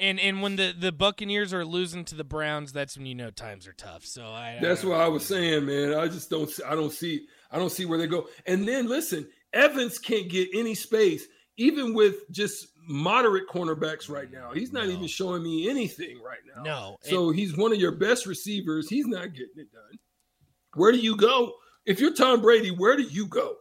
And 0.00 0.18
and 0.18 0.42
when 0.42 0.56
the, 0.56 0.74
the 0.76 0.90
Buccaneers 0.90 1.54
are 1.54 1.64
losing 1.64 2.04
to 2.06 2.14
the 2.14 2.24
Browns, 2.24 2.72
that's 2.72 2.96
when 2.96 3.06
you 3.06 3.14
know 3.14 3.30
times 3.30 3.68
are 3.68 3.72
tough. 3.72 4.04
So 4.04 4.24
I, 4.24 4.58
that's 4.60 4.84
I 4.84 4.88
what 4.88 5.00
I 5.00 5.08
was 5.08 5.24
saying, 5.24 5.66
man. 5.66 5.94
I 5.94 6.08
just 6.08 6.30
don't. 6.30 6.50
I 6.66 6.74
don't 6.74 6.92
see. 6.92 7.26
I 7.54 7.58
don't 7.58 7.70
see 7.70 7.86
where 7.86 7.98
they 7.98 8.08
go. 8.08 8.26
And 8.46 8.66
then 8.66 8.88
listen, 8.88 9.28
Evans 9.52 9.98
can't 9.98 10.28
get 10.28 10.48
any 10.52 10.74
space, 10.74 11.24
even 11.56 11.94
with 11.94 12.28
just 12.32 12.66
moderate 12.86 13.48
cornerbacks 13.48 14.10
right 14.10 14.30
now. 14.30 14.50
He's 14.52 14.72
not 14.72 14.86
no. 14.86 14.92
even 14.92 15.06
showing 15.06 15.42
me 15.42 15.70
anything 15.70 16.20
right 16.20 16.40
now. 16.54 16.62
No. 16.62 16.96
So 17.02 17.30
he's 17.30 17.56
one 17.56 17.72
of 17.72 17.78
your 17.78 17.92
best 17.92 18.26
receivers. 18.26 18.88
He's 18.88 19.06
not 19.06 19.32
getting 19.32 19.56
it 19.56 19.72
done. 19.72 19.98
Where 20.74 20.90
do 20.90 20.98
you 20.98 21.16
go? 21.16 21.52
If 21.86 22.00
you're 22.00 22.12
Tom 22.12 22.42
Brady, 22.42 22.70
where 22.70 22.96
do 22.96 23.04
you 23.04 23.26
go? 23.26 23.54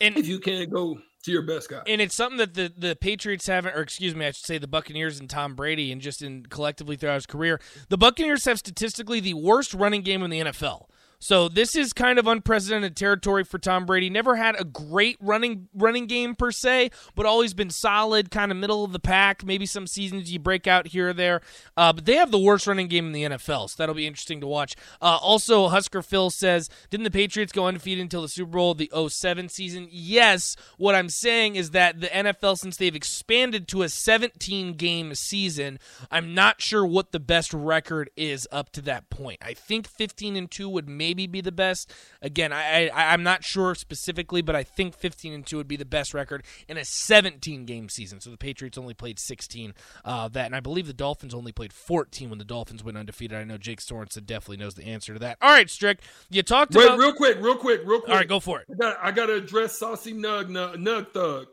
And 0.00 0.16
if 0.16 0.28
you 0.28 0.38
can't 0.38 0.70
go 0.70 0.98
to 1.24 1.32
your 1.32 1.42
best 1.42 1.68
guy. 1.68 1.82
And 1.86 2.00
it's 2.00 2.14
something 2.14 2.38
that 2.38 2.54
the, 2.54 2.72
the 2.76 2.96
Patriots 2.96 3.46
haven't, 3.46 3.74
or 3.74 3.80
excuse 3.80 4.14
me, 4.14 4.26
I 4.26 4.30
should 4.30 4.46
say 4.46 4.58
the 4.58 4.68
Buccaneers 4.68 5.18
and 5.18 5.28
Tom 5.28 5.54
Brady, 5.54 5.90
and 5.90 6.00
just 6.00 6.22
in 6.22 6.46
collectively 6.46 6.96
throughout 6.96 7.14
his 7.14 7.26
career, 7.26 7.60
the 7.88 7.98
Buccaneers 7.98 8.44
have 8.44 8.58
statistically 8.58 9.20
the 9.20 9.34
worst 9.34 9.74
running 9.74 10.02
game 10.02 10.22
in 10.22 10.30
the 10.30 10.40
NFL. 10.40 10.86
So 11.20 11.48
this 11.48 11.74
is 11.74 11.92
kind 11.92 12.18
of 12.18 12.28
unprecedented 12.28 12.94
territory 12.96 13.42
for 13.42 13.58
Tom 13.58 13.86
Brady. 13.86 14.08
Never 14.08 14.36
had 14.36 14.58
a 14.60 14.64
great 14.64 15.16
running 15.20 15.68
running 15.74 16.06
game 16.06 16.36
per 16.36 16.52
se, 16.52 16.92
but 17.16 17.26
always 17.26 17.54
been 17.54 17.70
solid, 17.70 18.30
kind 18.30 18.52
of 18.52 18.58
middle 18.58 18.84
of 18.84 18.92
the 18.92 19.00
pack. 19.00 19.44
Maybe 19.44 19.66
some 19.66 19.88
seasons 19.88 20.32
you 20.32 20.38
break 20.38 20.68
out 20.68 20.88
here 20.88 21.08
or 21.08 21.12
there. 21.12 21.40
Uh, 21.76 21.92
but 21.92 22.04
they 22.04 22.14
have 22.14 22.30
the 22.30 22.38
worst 22.38 22.68
running 22.68 22.86
game 22.86 23.06
in 23.06 23.12
the 23.12 23.24
NFL, 23.24 23.70
so 23.70 23.74
that'll 23.78 23.96
be 23.96 24.06
interesting 24.06 24.40
to 24.40 24.46
watch. 24.46 24.76
Uh, 25.02 25.18
also, 25.20 25.68
Husker 25.68 26.02
Phil 26.02 26.30
says, 26.30 26.70
didn't 26.88 27.04
the 27.04 27.10
Patriots 27.10 27.52
go 27.52 27.66
undefeated 27.66 28.02
until 28.02 28.22
the 28.22 28.28
Super 28.28 28.52
Bowl, 28.52 28.74
the 28.74 28.90
07 29.08 29.48
season? 29.48 29.88
Yes. 29.90 30.54
What 30.76 30.94
I'm 30.94 31.08
saying 31.08 31.56
is 31.56 31.72
that 31.72 32.00
the 32.00 32.06
NFL, 32.06 32.58
since 32.58 32.76
they've 32.76 32.94
expanded 32.94 33.66
to 33.68 33.82
a 33.82 33.88
17 33.88 34.74
game 34.74 35.14
season, 35.16 35.80
I'm 36.12 36.32
not 36.32 36.60
sure 36.60 36.86
what 36.86 37.10
the 37.10 37.20
best 37.20 37.52
record 37.52 38.10
is 38.16 38.46
up 38.52 38.70
to 38.72 38.80
that 38.82 39.10
point. 39.10 39.40
I 39.42 39.54
think 39.54 39.88
15 39.88 40.36
and 40.36 40.50
2 40.50 40.68
would 40.68 40.88
maybe 40.88 41.07
maybe 41.08 41.26
be 41.26 41.40
the 41.40 41.52
best. 41.52 41.92
Again, 42.20 42.52
I, 42.52 42.88
I 42.88 43.12
I'm 43.12 43.22
not 43.22 43.44
sure 43.44 43.74
specifically, 43.74 44.42
but 44.42 44.54
I 44.54 44.62
think 44.62 44.94
15 44.94 45.32
and 45.32 45.46
two 45.46 45.56
would 45.56 45.68
be 45.68 45.76
the 45.76 45.84
best 45.84 46.12
record 46.12 46.44
in 46.68 46.76
a 46.76 46.84
17 46.84 47.64
game 47.64 47.88
season. 47.88 48.20
So 48.20 48.30
the 48.30 48.36
Patriots 48.36 48.76
only 48.76 48.94
played 48.94 49.18
16 49.18 49.74
uh, 50.04 50.28
that, 50.28 50.46
and 50.46 50.56
I 50.56 50.60
believe 50.60 50.86
the 50.86 50.92
Dolphins 50.92 51.34
only 51.34 51.52
played 51.52 51.72
14 51.72 52.28
when 52.28 52.38
the 52.38 52.44
Dolphins 52.44 52.84
went 52.84 52.98
undefeated. 52.98 53.38
I 53.38 53.44
know 53.44 53.58
Jake 53.58 53.80
Sorensen 53.80 54.26
definitely 54.26 54.58
knows 54.58 54.74
the 54.74 54.84
answer 54.84 55.14
to 55.14 55.18
that. 55.20 55.38
All 55.40 55.50
right, 55.50 55.70
Strick, 55.70 56.00
you 56.30 56.42
talked 56.42 56.74
Wait, 56.74 56.84
about 56.84 56.98
real 56.98 57.14
quick, 57.14 57.38
real 57.40 57.56
quick, 57.56 57.80
real 57.84 58.00
quick. 58.00 58.10
All 58.10 58.16
right, 58.16 58.28
go 58.28 58.40
for 58.40 58.60
it. 58.60 58.66
I 58.70 58.76
got 58.76 58.98
I 59.02 59.10
got 59.10 59.26
to 59.26 59.34
address 59.34 59.78
Saucy 59.78 60.12
Nug 60.12 60.48
Nug, 60.48 60.76
Nug 60.76 61.12
Thug. 61.12 61.46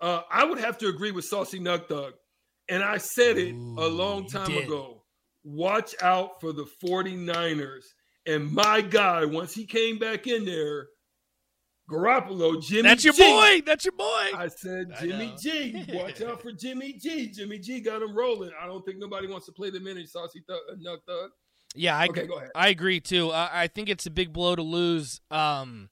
Uh, 0.00 0.22
I 0.30 0.44
would 0.44 0.58
have 0.58 0.78
to 0.78 0.88
agree 0.88 1.12
with 1.12 1.24
Saucy 1.24 1.60
Nug 1.60 1.86
Thug, 1.86 2.14
and 2.68 2.82
I 2.82 2.98
said 2.98 3.36
it 3.36 3.52
Ooh, 3.52 3.76
a 3.78 3.86
long 3.86 4.26
time 4.26 4.56
ago. 4.56 5.02
Watch 5.44 5.94
out 6.00 6.40
for 6.40 6.52
the 6.52 6.64
49ers. 6.84 7.84
And 8.26 8.52
my 8.52 8.80
guy, 8.80 9.24
once 9.24 9.54
he 9.54 9.64
came 9.66 9.98
back 9.98 10.26
in 10.26 10.44
there, 10.44 10.88
Garoppolo, 11.90 12.62
Jimmy 12.62 12.82
That's 12.82 13.04
your 13.04 13.14
G. 13.14 13.22
boy. 13.22 13.62
That's 13.66 13.84
your 13.84 13.92
boy. 13.92 14.04
I 14.36 14.48
said 14.48 14.92
I 14.98 15.00
Jimmy 15.00 15.26
know. 15.26 15.36
G. 15.36 15.84
Watch 15.92 16.22
out 16.22 16.40
for 16.40 16.52
Jimmy 16.52 16.94
G. 16.94 17.28
Jimmy 17.28 17.58
G 17.58 17.80
got 17.80 18.00
him 18.02 18.16
rolling. 18.16 18.50
I 18.60 18.66
don't 18.66 18.84
think 18.84 18.98
nobody 18.98 19.26
wants 19.26 19.46
to 19.46 19.52
play 19.52 19.70
the 19.70 19.80
minute 19.80 20.08
Saucy 20.08 20.42
Thug, 20.48 20.60
Nug 20.84 20.98
Thug. 21.06 21.30
Yeah, 21.74 21.96
I, 21.96 22.06
Okay, 22.06 22.26
go 22.26 22.36
ahead. 22.36 22.50
I 22.54 22.68
agree 22.68 23.00
too. 23.00 23.30
Uh, 23.30 23.48
I 23.52 23.66
think 23.66 23.88
it's 23.88 24.06
a 24.06 24.10
big 24.10 24.32
blow 24.32 24.54
to 24.54 24.62
lose 24.62 25.20
um, 25.30 25.88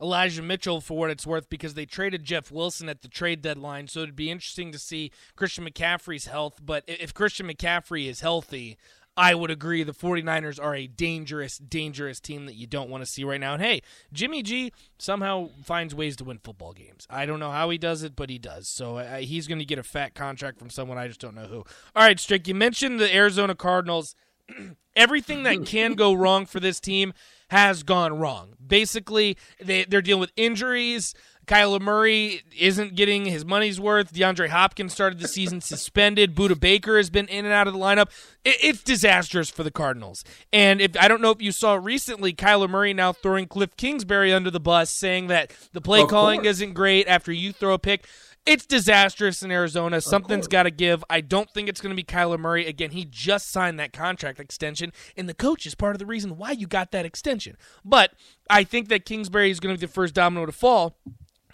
Elijah 0.00 0.42
Mitchell 0.42 0.80
for 0.80 0.98
what 0.98 1.10
it's 1.10 1.26
worth 1.26 1.48
because 1.48 1.74
they 1.74 1.86
traded 1.86 2.24
Jeff 2.24 2.50
Wilson 2.50 2.88
at 2.88 3.02
the 3.02 3.08
trade 3.08 3.40
deadline. 3.40 3.88
So 3.88 4.00
it'd 4.00 4.16
be 4.16 4.30
interesting 4.30 4.72
to 4.72 4.78
see 4.78 5.12
Christian 5.36 5.66
McCaffrey's 5.66 6.26
health. 6.26 6.60
But 6.62 6.84
if 6.86 7.14
Christian 7.14 7.46
McCaffrey 7.46 8.06
is 8.08 8.20
healthy, 8.20 8.76
I 9.18 9.34
would 9.34 9.50
agree 9.50 9.82
the 9.82 9.92
49ers 9.92 10.62
are 10.62 10.76
a 10.76 10.86
dangerous, 10.86 11.58
dangerous 11.58 12.20
team 12.20 12.46
that 12.46 12.54
you 12.54 12.68
don't 12.68 12.88
want 12.88 13.02
to 13.02 13.06
see 13.06 13.24
right 13.24 13.40
now. 13.40 13.54
And 13.54 13.62
hey, 13.62 13.82
Jimmy 14.12 14.44
G 14.44 14.72
somehow 14.96 15.50
finds 15.64 15.92
ways 15.92 16.14
to 16.16 16.24
win 16.24 16.38
football 16.38 16.72
games. 16.72 17.04
I 17.10 17.26
don't 17.26 17.40
know 17.40 17.50
how 17.50 17.68
he 17.68 17.78
does 17.78 18.04
it, 18.04 18.14
but 18.14 18.30
he 18.30 18.38
does. 18.38 18.68
So 18.68 18.98
uh, 18.98 19.16
he's 19.16 19.48
going 19.48 19.58
to 19.58 19.64
get 19.64 19.76
a 19.76 19.82
fat 19.82 20.14
contract 20.14 20.60
from 20.60 20.70
someone. 20.70 20.98
I 20.98 21.08
just 21.08 21.20
don't 21.20 21.34
know 21.34 21.46
who. 21.46 21.64
All 21.96 22.04
right, 22.04 22.18
Strick, 22.20 22.46
you 22.46 22.54
mentioned 22.54 23.00
the 23.00 23.12
Arizona 23.12 23.56
Cardinals 23.56 24.14
everything 24.96 25.42
that 25.42 25.64
can 25.66 25.94
go 25.94 26.14
wrong 26.14 26.46
for 26.46 26.60
this 26.60 26.78
team 26.78 27.12
has 27.50 27.82
gone 27.82 28.16
wrong. 28.16 28.54
Basically, 28.64 29.36
they, 29.60 29.84
they're 29.84 30.00
dealing 30.00 30.20
with 30.20 30.32
injuries. 30.36 31.12
Kyler 31.48 31.80
Murray 31.80 32.42
isn't 32.56 32.94
getting 32.94 33.24
his 33.24 33.44
money's 33.44 33.80
worth. 33.80 34.12
DeAndre 34.12 34.50
Hopkins 34.50 34.92
started 34.92 35.18
the 35.18 35.26
season 35.26 35.60
suspended. 35.60 36.34
Budda 36.34 36.60
Baker 36.60 36.96
has 36.98 37.10
been 37.10 37.26
in 37.28 37.44
and 37.44 37.54
out 37.54 37.66
of 37.66 37.72
the 37.72 37.78
lineup. 37.78 38.10
It, 38.44 38.56
it's 38.62 38.82
disastrous 38.82 39.48
for 39.50 39.64
the 39.64 39.70
Cardinals. 39.70 40.22
And 40.52 40.80
if 40.80 40.96
I 41.00 41.08
don't 41.08 41.22
know 41.22 41.30
if 41.30 41.40
you 41.40 41.50
saw 41.50 41.74
recently, 41.74 42.32
Kyler 42.32 42.68
Murray 42.68 42.92
now 42.92 43.12
throwing 43.12 43.46
Cliff 43.46 43.76
Kingsbury 43.76 44.32
under 44.32 44.50
the 44.50 44.60
bus, 44.60 44.90
saying 44.90 45.28
that 45.28 45.52
the 45.72 45.80
play 45.80 46.02
Of 46.02 46.08
calling 46.08 46.40
course. 46.40 46.56
isn't 46.56 46.74
great 46.74 47.08
after 47.08 47.32
you 47.32 47.52
throw 47.52 47.74
a 47.74 47.78
pick. 47.78 48.06
It's 48.46 48.64
disastrous 48.64 49.42
in 49.42 49.50
Arizona. 49.50 50.00
Something's 50.00 50.46
got 50.46 50.62
to 50.62 50.70
give. 50.70 51.04
I 51.10 51.20
don't 51.20 51.50
think 51.50 51.68
it's 51.68 51.82
going 51.82 51.94
to 51.94 51.96
be 51.96 52.04
Kyler 52.04 52.38
Murray. 52.38 52.66
Again, 52.66 52.92
he 52.92 53.04
just 53.04 53.50
signed 53.50 53.78
that 53.78 53.92
contract 53.92 54.40
extension, 54.40 54.90
and 55.18 55.28
the 55.28 55.34
coach 55.34 55.66
is 55.66 55.74
part 55.74 55.94
of 55.94 55.98
the 55.98 56.06
reason 56.06 56.38
why 56.38 56.52
you 56.52 56.66
got 56.66 56.90
that 56.92 57.04
extension. 57.04 57.56
But 57.84 58.12
I 58.48 58.64
think 58.64 58.88
that 58.88 59.04
Kingsbury 59.04 59.50
is 59.50 59.60
going 59.60 59.74
to 59.74 59.78
be 59.78 59.86
the 59.86 59.92
first 59.92 60.14
domino 60.14 60.46
to 60.46 60.52
fall. 60.52 60.96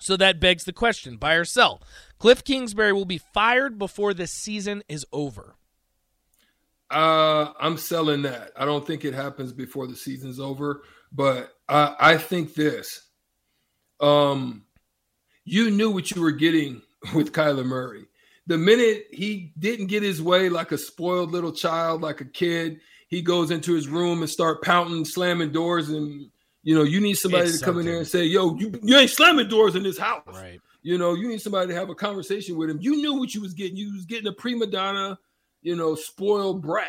So 0.04 0.18
that 0.18 0.38
begs 0.38 0.64
the 0.64 0.72
question 0.74 1.16
buy 1.16 1.32
or 1.32 1.46
sell? 1.46 1.80
Cliff 2.18 2.44
Kingsbury 2.44 2.92
will 2.92 3.06
be 3.06 3.22
fired 3.32 3.78
before 3.78 4.12
the 4.12 4.26
season 4.26 4.82
is 4.86 5.06
over. 5.14 5.56
Uh, 6.90 7.54
I'm 7.58 7.78
selling 7.78 8.20
that. 8.22 8.52
I 8.54 8.66
don't 8.66 8.86
think 8.86 9.06
it 9.06 9.14
happens 9.14 9.54
before 9.54 9.86
the 9.86 9.96
season's 9.96 10.38
over, 10.38 10.82
but 11.10 11.54
I, 11.70 11.96
I 11.98 12.16
think 12.18 12.52
this. 12.52 13.06
Um, 13.98 14.66
you 15.46 15.70
knew 15.70 15.90
what 15.90 16.10
you 16.10 16.20
were 16.20 16.32
getting 16.32 16.82
with 17.14 17.32
Kyler 17.32 17.64
Murray. 17.64 18.04
The 18.46 18.58
minute 18.58 19.06
he 19.10 19.54
didn't 19.58 19.86
get 19.86 20.02
his 20.02 20.20
way, 20.20 20.50
like 20.50 20.70
a 20.70 20.76
spoiled 20.76 21.30
little 21.30 21.52
child, 21.52 22.02
like 22.02 22.20
a 22.20 22.26
kid, 22.26 22.78
he 23.08 23.22
goes 23.22 23.50
into 23.50 23.72
his 23.72 23.88
room 23.88 24.20
and 24.20 24.28
start 24.28 24.60
pouting, 24.60 25.06
slamming 25.06 25.52
doors, 25.52 25.88
and 25.88 26.28
you 26.64 26.74
know 26.74 26.82
you 26.82 27.00
need 27.00 27.14
somebody 27.14 27.44
It's 27.44 27.60
to 27.60 27.64
come 27.64 27.78
in 27.78 27.86
there 27.86 27.98
and 27.98 28.06
say, 28.06 28.24
"Yo, 28.24 28.56
you, 28.56 28.72
you 28.82 28.96
ain't 28.96 29.10
slamming 29.10 29.48
doors 29.48 29.76
in 29.76 29.82
this 29.82 29.98
house." 29.98 30.22
Right. 30.26 30.60
You 30.82 30.98
know, 30.98 31.14
you 31.14 31.28
need 31.28 31.40
somebody 31.40 31.68
to 31.68 31.74
have 31.74 31.88
a 31.88 31.94
conversation 31.94 32.58
with 32.58 32.68
him. 32.68 32.78
You 32.80 32.96
knew 32.96 33.14
what 33.14 33.34
you 33.34 33.40
was 33.40 33.54
getting. 33.54 33.76
You 33.76 33.94
was 33.94 34.04
getting 34.04 34.26
a 34.26 34.32
prima 34.32 34.66
donna, 34.66 35.18
you 35.62 35.76
know, 35.76 35.94
spoiled 35.94 36.62
brat 36.62 36.88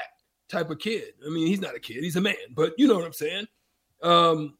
type 0.50 0.70
of 0.70 0.79
kid. 0.79 1.13
I 1.25 1.29
mean, 1.29 1.48
he's 1.48 1.62
not 1.62 1.75
a 1.75 1.79
kid, 1.79 2.03
he's 2.03 2.15
a 2.15 2.22
man, 2.22 2.36
but 2.55 2.74
you 2.77 2.88
know 2.88 2.96
what 2.96 3.05
I'm 3.05 3.13
saying. 3.13 3.48
Um, 4.01 4.58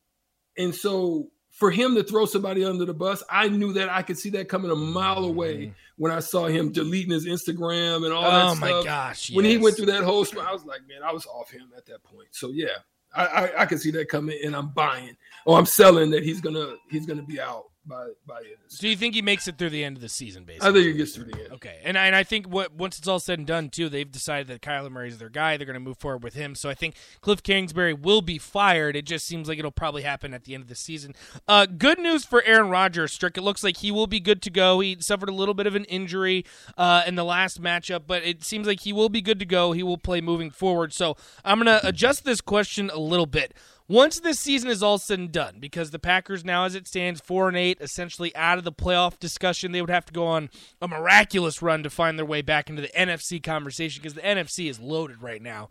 and 0.58 0.74
so 0.74 1.30
for 1.50 1.72
him 1.72 1.96
to 1.96 2.04
throw 2.04 2.26
somebody 2.26 2.66
under 2.66 2.86
the 2.86 2.94
bus, 2.94 3.24
I 3.30 3.48
knew 3.48 3.74
that 3.74 3.90
I 3.90 4.02
could 4.02 4.18
see 4.18 4.30
that 4.32 4.50
coming 4.50 4.72
a 4.72 4.76
mile 4.76 5.24
away 5.24 5.74
when 5.98 6.12
I 6.12 6.20
saw 6.20 6.48
him 6.48 6.72
deleting 6.72 7.12
his 7.12 7.26
Instagram 7.26 8.04
and 8.04 8.14
all 8.14 8.24
that 8.24 8.58
stuff. 8.58 8.70
Oh 8.70 8.78
my 8.78 8.84
gosh. 8.84 9.32
When 9.32 9.46
he 9.46 9.58
went 9.58 9.78
through 9.78 9.86
that 9.88 10.04
whole 10.04 10.26
I 10.42 10.52
was 10.52 10.66
like, 10.66 10.82
man, 10.88 11.04
I 11.04 11.14
was 11.14 11.26
off 11.26 11.52
him 11.52 11.70
at 11.78 11.86
that 11.86 12.04
point. 12.04 12.28
So 12.32 12.50
yeah, 12.50 12.80
I, 13.16 13.26
I, 13.26 13.62
I 13.62 13.66
can 13.66 13.78
see 13.78 13.92
that 13.92 14.10
coming, 14.10 14.38
and 14.44 14.56
I'm 14.56 14.70
buying. 14.70 15.16
or 15.46 15.58
I'm 15.58 15.66
selling 15.66 16.10
that 16.12 16.24
he's 16.24 16.42
gonna 16.42 16.76
he's 16.90 17.06
gonna 17.06 17.24
be 17.24 17.40
out 17.40 17.66
by 17.86 18.08
by 18.26 18.42
the 18.42 18.48
end. 18.48 18.58
of 18.64 18.70
the 18.70 18.76
So 18.76 18.88
you 18.88 18.96
think 18.96 19.16
he 19.16 19.22
makes 19.22 19.48
it 19.48 19.58
through 19.58 19.70
the 19.70 19.84
end 19.84 19.98
of 19.98 20.02
the 20.02 20.10
season, 20.10 20.44
basically? 20.44 20.70
I 20.70 20.74
think 20.74 20.86
he 20.86 20.94
gets 20.94 21.16
through 21.16 21.26
the 21.26 21.44
end. 21.44 21.54
Okay, 21.54 21.80
and 21.84 21.98
I, 21.98 22.08
and 22.08 22.16
I 22.16 22.24
think 22.24 22.48
what 22.48 22.74
once 22.74 22.98
it's 22.98 23.08
all 23.08 23.20
said 23.20 23.40
and 23.40 23.48
done 23.48 23.70
too, 23.70 23.90
they've 23.90 24.12
decided 24.12 24.48
that 24.48 24.62
Kyler 24.62 24.92
Murray 24.92 25.10
is 25.10 25.18
their 25.18 25.30
guy. 25.30 25.58
They're 25.58 25.66
going 25.66 25.76
to 25.76 25.80
move 25.80 25.98
forward 25.98 26.24
with 26.24 26.34
him. 26.34 26.56
So 26.56 26.70
I 26.70 26.74
think 26.74 26.96
Cliff 27.22 27.44
Kingsbury 27.44 27.94
will 27.94 28.22
be 28.22 28.38
fired. 28.38 28.96
It 28.96 29.06
just 29.06 29.26
seems 29.26 29.48
like 29.48 29.60
it'll 29.60 29.72
probably 29.72 30.04
happen 30.04 30.34
at 30.34 30.44
the 30.44 30.54
end 30.54 30.64
of 30.64 30.70
the 30.70 30.76
season. 30.76 31.14
Uh, 31.48 31.66
good 31.66 32.00
news 32.00 32.26
for 32.26 32.44
Aaron 32.44 32.70
Rodgers, 32.70 33.14
Strick. 33.14 33.38
It 33.38 33.42
looks 33.42 33.64
like 33.64 33.78
he 33.78 33.92
will 33.92 34.08
be 34.08 34.20
good 34.20 34.42
to 34.44 34.50
go. 34.50 34.80
He 34.80 34.98
suffered 35.00 35.30
a 35.30 35.34
little 35.34 35.54
bit 35.54 35.68
of 35.68 35.76
an 35.76 35.86
injury 35.86 36.46
uh, 36.78 37.04
in 37.06 37.16
the 37.16 37.26
last 37.26 37.62
matchup, 37.62 38.04
but 38.08 38.24
it 38.24 38.44
seems 38.44 38.68
like 38.68 38.82
he 38.82 38.94
will 38.94 39.10
be 39.10 39.22
good 39.22 39.40
to 39.40 39.46
go. 39.46 39.72
He 39.72 39.84
will 39.84 39.98
play 39.98 40.22
moving 40.22 40.52
forward. 40.52 40.94
So 40.94 41.16
I'm 41.44 41.60
going 41.60 41.80
to 41.80 41.86
adjust 41.88 42.26
this 42.26 42.42
question 42.42 42.90
a 42.94 43.00
little 43.00 43.26
bit. 43.26 43.54
Once 43.88 44.20
this 44.20 44.40
season 44.40 44.70
is 44.70 44.82
all 44.82 44.98
said 44.98 45.20
and 45.20 45.32
done, 45.32 45.58
because 45.60 45.92
the 45.92 46.00
Packers 46.00 46.44
now, 46.44 46.66
as 46.66 46.74
it 46.74 46.88
stands, 46.88 47.22
four 47.22 47.48
and 47.48 47.56
eight, 47.56 47.78
essentially 47.80 48.36
out 48.36 48.58
of 48.58 48.64
the 48.64 48.72
playoff 48.72 49.20
discussion, 49.20 49.72
they 49.72 49.82
would 49.82 49.92
have 49.92 50.06
to 50.06 50.14
go 50.14 50.26
on 50.26 50.50
a 50.82 50.88
miraculous 50.88 51.62
run 51.62 51.84
to 51.84 51.90
find 51.90 52.18
their 52.18 52.26
way 52.26 52.42
back 52.42 52.68
into 52.68 52.82
the 52.82 52.88
NFC 52.90 53.42
conversation 53.42 54.02
because 54.02 54.16
the 54.16 54.22
NFC 54.22 54.70
is 54.70 54.80
loaded 54.80 55.22
right 55.22 55.42
now. 55.42 55.70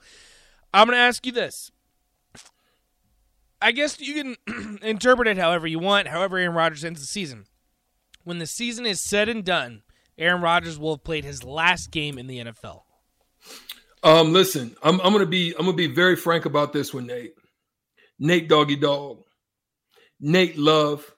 I'm 0.72 0.86
going 0.86 0.96
to 0.96 1.02
ask 1.02 1.26
you 1.26 1.32
this. 1.32 1.72
I 3.60 3.72
guess 3.72 4.00
you 4.00 4.36
can 4.46 4.78
interpret 4.82 5.26
it 5.26 5.38
however 5.38 5.66
you 5.66 5.80
want, 5.80 6.06
however 6.06 6.38
Aaron 6.38 6.54
Rodgers 6.54 6.84
ends 6.84 7.00
the 7.00 7.06
season. 7.06 7.46
When 8.22 8.38
the 8.38 8.46
season 8.46 8.86
is 8.86 9.00
said 9.00 9.28
and 9.28 9.44
done, 9.44 9.82
Aaron 10.18 10.40
Rodgers 10.40 10.78
will 10.78 10.94
have 10.94 11.04
played 11.04 11.24
his 11.24 11.42
last 11.42 11.90
game 11.90 12.18
in 12.18 12.26
the 12.26 12.38
NFL. 12.38 12.82
Um, 14.02 14.32
listen, 14.32 14.76
I'm 14.82 15.00
I'm 15.00 15.12
gonna 15.12 15.24
be 15.24 15.54
I'm 15.58 15.64
gonna 15.64 15.76
be 15.76 15.86
very 15.86 16.14
frank 16.14 16.44
about 16.44 16.72
this 16.74 16.92
one, 16.92 17.06
Nate. 17.06 17.34
Nate 18.18 18.48
Doggy 18.48 18.76
Dog, 18.76 19.24
Nate 20.20 20.56
Love, 20.56 21.14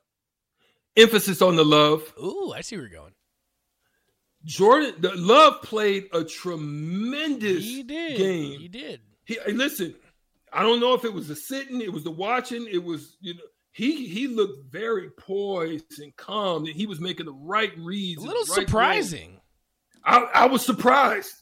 emphasis 0.97 1.43
on 1.43 1.57
the 1.57 1.65
love. 1.65 2.13
Ooh, 2.23 2.53
I 2.55 2.61
see 2.63 2.77
where 2.77 2.87
you're 2.87 2.99
going. 3.01 3.13
Jordan, 4.45 4.95
the 5.01 5.15
Love 5.17 5.61
played 5.63 6.07
a 6.13 6.23
tremendous 6.25 7.65
He 7.65 7.83
did. 7.83 8.17
game. 8.17 8.61
He 8.61 8.69
did. 8.69 9.01
He, 9.25 9.39
listen, 9.49 9.95
I 10.53 10.63
don't 10.63 10.79
know 10.81 10.95
if 10.95 11.05
it 11.05 11.13
was 11.13 11.27
the 11.29 11.35
sitting, 11.37 11.81
it 11.81 11.93
was 11.93 12.05
the 12.05 12.13
watching, 12.13 12.67
it 12.71 12.83
was 12.83 13.17
you 13.21 13.35
know 13.35 13.41
he 13.73 14.09
he 14.09 14.27
looked 14.29 14.73
very 14.73 15.11
poised 15.11 15.99
and 15.99 16.17
calm, 16.17 16.65
and 16.65 16.75
he 16.75 16.87
was 16.87 17.01
making 17.01 17.27
the 17.27 17.33
right 17.33 17.73
reads. 17.77 18.23
A 18.23 18.27
little 18.27 18.43
right 18.45 18.67
surprising. 18.67 19.41
I, 20.05 20.19
I 20.35 20.47
was 20.47 20.65
surprised. 20.65 21.33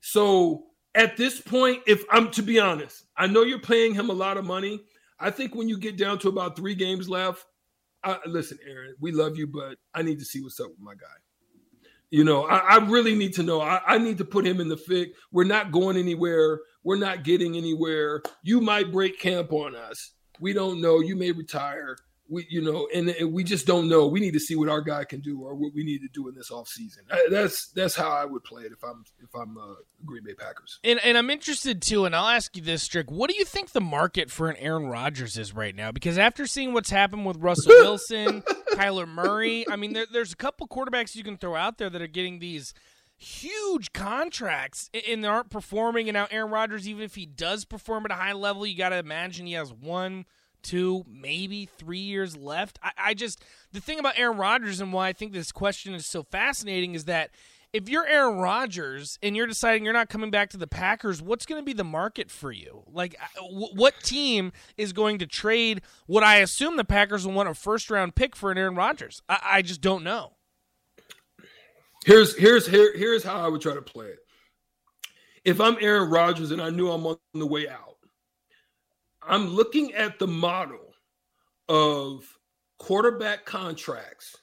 So 0.00 0.66
at 0.94 1.16
this 1.16 1.40
point, 1.40 1.82
if 1.86 2.04
I'm 2.10 2.30
to 2.32 2.42
be 2.42 2.60
honest, 2.60 3.06
I 3.16 3.26
know 3.26 3.42
you're 3.42 3.58
paying 3.58 3.94
him 3.94 4.10
a 4.10 4.12
lot 4.14 4.36
of 4.36 4.44
money. 4.44 4.82
I 5.20 5.30
think 5.30 5.54
when 5.54 5.68
you 5.68 5.78
get 5.78 5.96
down 5.96 6.18
to 6.20 6.28
about 6.28 6.56
three 6.56 6.74
games 6.74 7.08
left, 7.08 7.44
I, 8.02 8.18
listen, 8.26 8.58
Aaron, 8.66 8.94
we 9.00 9.12
love 9.12 9.36
you, 9.36 9.46
but 9.46 9.76
I 9.94 10.02
need 10.02 10.18
to 10.20 10.24
see 10.24 10.40
what's 10.40 10.58
up 10.58 10.70
with 10.70 10.80
my 10.80 10.94
guy. 10.94 11.06
You 12.10 12.24
know, 12.24 12.44
I, 12.44 12.58
I 12.58 12.76
really 12.88 13.14
need 13.14 13.34
to 13.34 13.42
know. 13.42 13.60
I, 13.60 13.80
I, 13.86 13.98
need 13.98 14.18
to 14.18 14.24
put 14.24 14.46
him 14.46 14.60
in 14.60 14.68
the 14.68 14.76
fig. 14.76 15.10
We're 15.30 15.44
not 15.44 15.70
going 15.70 15.96
anywhere. 15.96 16.60
We're 16.82 16.96
not 16.96 17.22
getting 17.22 17.56
anywhere. 17.56 18.22
You 18.42 18.60
might 18.60 18.90
break 18.90 19.20
camp 19.20 19.52
on 19.52 19.76
us. 19.76 20.12
We 20.40 20.52
don't 20.52 20.80
know. 20.80 21.00
You 21.00 21.14
may 21.14 21.30
retire 21.30 21.96
we 22.30 22.46
you 22.48 22.62
know 22.62 22.88
and, 22.94 23.08
and, 23.10 23.32
we 23.32 23.44
just 23.44 23.66
don't 23.66 23.88
know. 23.88 24.06
We 24.06 24.20
need 24.20 24.32
to 24.34 24.40
see 24.40 24.54
what 24.54 24.68
our 24.68 24.80
guy 24.80 25.04
can 25.04 25.20
do 25.20 25.42
or 25.42 25.54
what 25.54 25.74
we 25.74 25.84
need 25.84 25.98
to 25.98 26.08
do 26.12 26.28
in 26.28 26.34
this 26.34 26.50
offseason. 26.50 27.00
That's 27.28 27.68
that's 27.72 27.94
how 27.94 28.08
i 28.08 28.24
would 28.24 28.44
play 28.44 28.62
it 28.62 28.72
if 28.72 28.82
i'm 28.82 29.04
if 29.22 29.34
i'm 29.34 29.58
uh, 29.58 29.74
green 30.04 30.22
bay 30.24 30.34
packers. 30.34 30.78
And, 30.84 31.00
and 31.04 31.18
i'm 31.18 31.28
interested 31.28 31.82
too 31.82 32.04
and 32.04 32.14
i'll 32.14 32.28
ask 32.28 32.56
you 32.56 32.62
this 32.62 32.82
strick. 32.82 33.10
What 33.10 33.30
do 33.30 33.36
you 33.36 33.44
think 33.44 33.72
the 33.72 33.80
market 33.80 34.30
for 34.30 34.48
an 34.48 34.56
aaron 34.56 34.86
rodgers 34.86 35.36
is 35.36 35.54
right 35.54 35.74
now? 35.74 35.92
Because 35.92 36.18
after 36.18 36.46
seeing 36.46 36.72
what's 36.72 36.90
happened 36.90 37.26
with 37.26 37.36
russell 37.38 37.72
wilson 37.80 38.42
kyler 38.72 39.08
murray 39.08 39.64
i 39.68 39.76
mean 39.76 39.92
there, 39.92 40.06
there's 40.12 40.32
a 40.32 40.36
couple 40.36 40.66
quarterbacks 40.68 41.14
you 41.14 41.24
can 41.24 41.36
throw 41.36 41.56
out 41.56 41.78
there 41.78 41.90
that 41.90 42.00
are 42.00 42.06
getting 42.06 42.38
these 42.38 42.72
huge 43.16 43.92
contracts 43.92 44.88
and 45.08 45.22
they 45.22 45.28
aren't 45.28 45.50
performing 45.50 46.08
and 46.08 46.14
now 46.14 46.26
aaron 46.30 46.50
rodgers 46.50 46.88
even 46.88 47.02
if 47.02 47.16
he 47.16 47.26
does 47.26 47.64
perform 47.64 48.04
at 48.06 48.10
a 48.10 48.14
high 48.14 48.32
level 48.32 48.66
you 48.66 48.76
got 48.76 48.90
to 48.90 48.96
imagine 48.96 49.46
he 49.46 49.52
has 49.52 49.72
one 49.72 50.24
two, 50.62 51.04
maybe 51.08 51.66
three 51.78 51.98
years 51.98 52.36
left. 52.36 52.78
I, 52.82 52.90
I 52.98 53.14
just 53.14 53.42
the 53.72 53.80
thing 53.80 53.98
about 53.98 54.18
Aaron 54.18 54.38
Rodgers 54.38 54.80
and 54.80 54.92
why 54.92 55.08
I 55.08 55.12
think 55.12 55.32
this 55.32 55.52
question 55.52 55.94
is 55.94 56.06
so 56.06 56.22
fascinating 56.22 56.94
is 56.94 57.04
that 57.06 57.30
if 57.72 57.88
you're 57.88 58.06
Aaron 58.06 58.38
Rodgers 58.38 59.18
and 59.22 59.36
you're 59.36 59.46
deciding 59.46 59.84
you're 59.84 59.92
not 59.92 60.08
coming 60.08 60.30
back 60.30 60.50
to 60.50 60.56
the 60.56 60.66
Packers, 60.66 61.22
what's 61.22 61.46
going 61.46 61.60
to 61.60 61.64
be 61.64 61.72
the 61.72 61.84
market 61.84 62.30
for 62.30 62.50
you? 62.50 62.82
Like, 62.86 63.16
w- 63.36 63.68
what 63.74 63.94
team 64.02 64.52
is 64.76 64.92
going 64.92 65.18
to 65.18 65.26
trade 65.26 65.82
what 66.06 66.24
I 66.24 66.36
assume 66.36 66.76
the 66.76 66.84
Packers 66.84 67.26
will 67.26 67.34
want 67.34 67.48
a 67.48 67.54
first 67.54 67.90
round 67.90 68.16
pick 68.16 68.34
for 68.34 68.50
an 68.50 68.58
Aaron 68.58 68.74
Rodgers? 68.74 69.22
I, 69.28 69.40
I 69.44 69.62
just 69.62 69.80
don't 69.80 70.02
know. 70.02 70.32
Here's 72.04 72.36
here's 72.36 72.66
here, 72.66 72.96
here's 72.96 73.22
how 73.22 73.40
I 73.40 73.48
would 73.48 73.60
try 73.60 73.74
to 73.74 73.82
play 73.82 74.06
it. 74.06 74.18
If 75.44 75.60
I'm 75.60 75.76
Aaron 75.80 76.10
Rodgers 76.10 76.50
and 76.50 76.60
I 76.60 76.70
knew 76.70 76.90
I'm 76.90 77.06
on 77.06 77.18
the 77.34 77.46
way 77.46 77.68
out, 77.68 77.96
I'm 79.22 79.48
looking 79.48 79.94
at 79.94 80.18
the 80.18 80.26
model 80.26 80.94
of 81.68 82.24
quarterback 82.78 83.44
contracts 83.44 84.36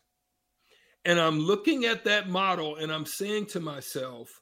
and 1.05 1.19
I'm 1.19 1.39
looking 1.39 1.85
at 1.85 2.03
that 2.03 2.29
model 2.29 2.75
and 2.75 2.91
I'm 2.91 3.05
saying 3.05 3.47
to 3.47 3.59
myself, 3.59 4.41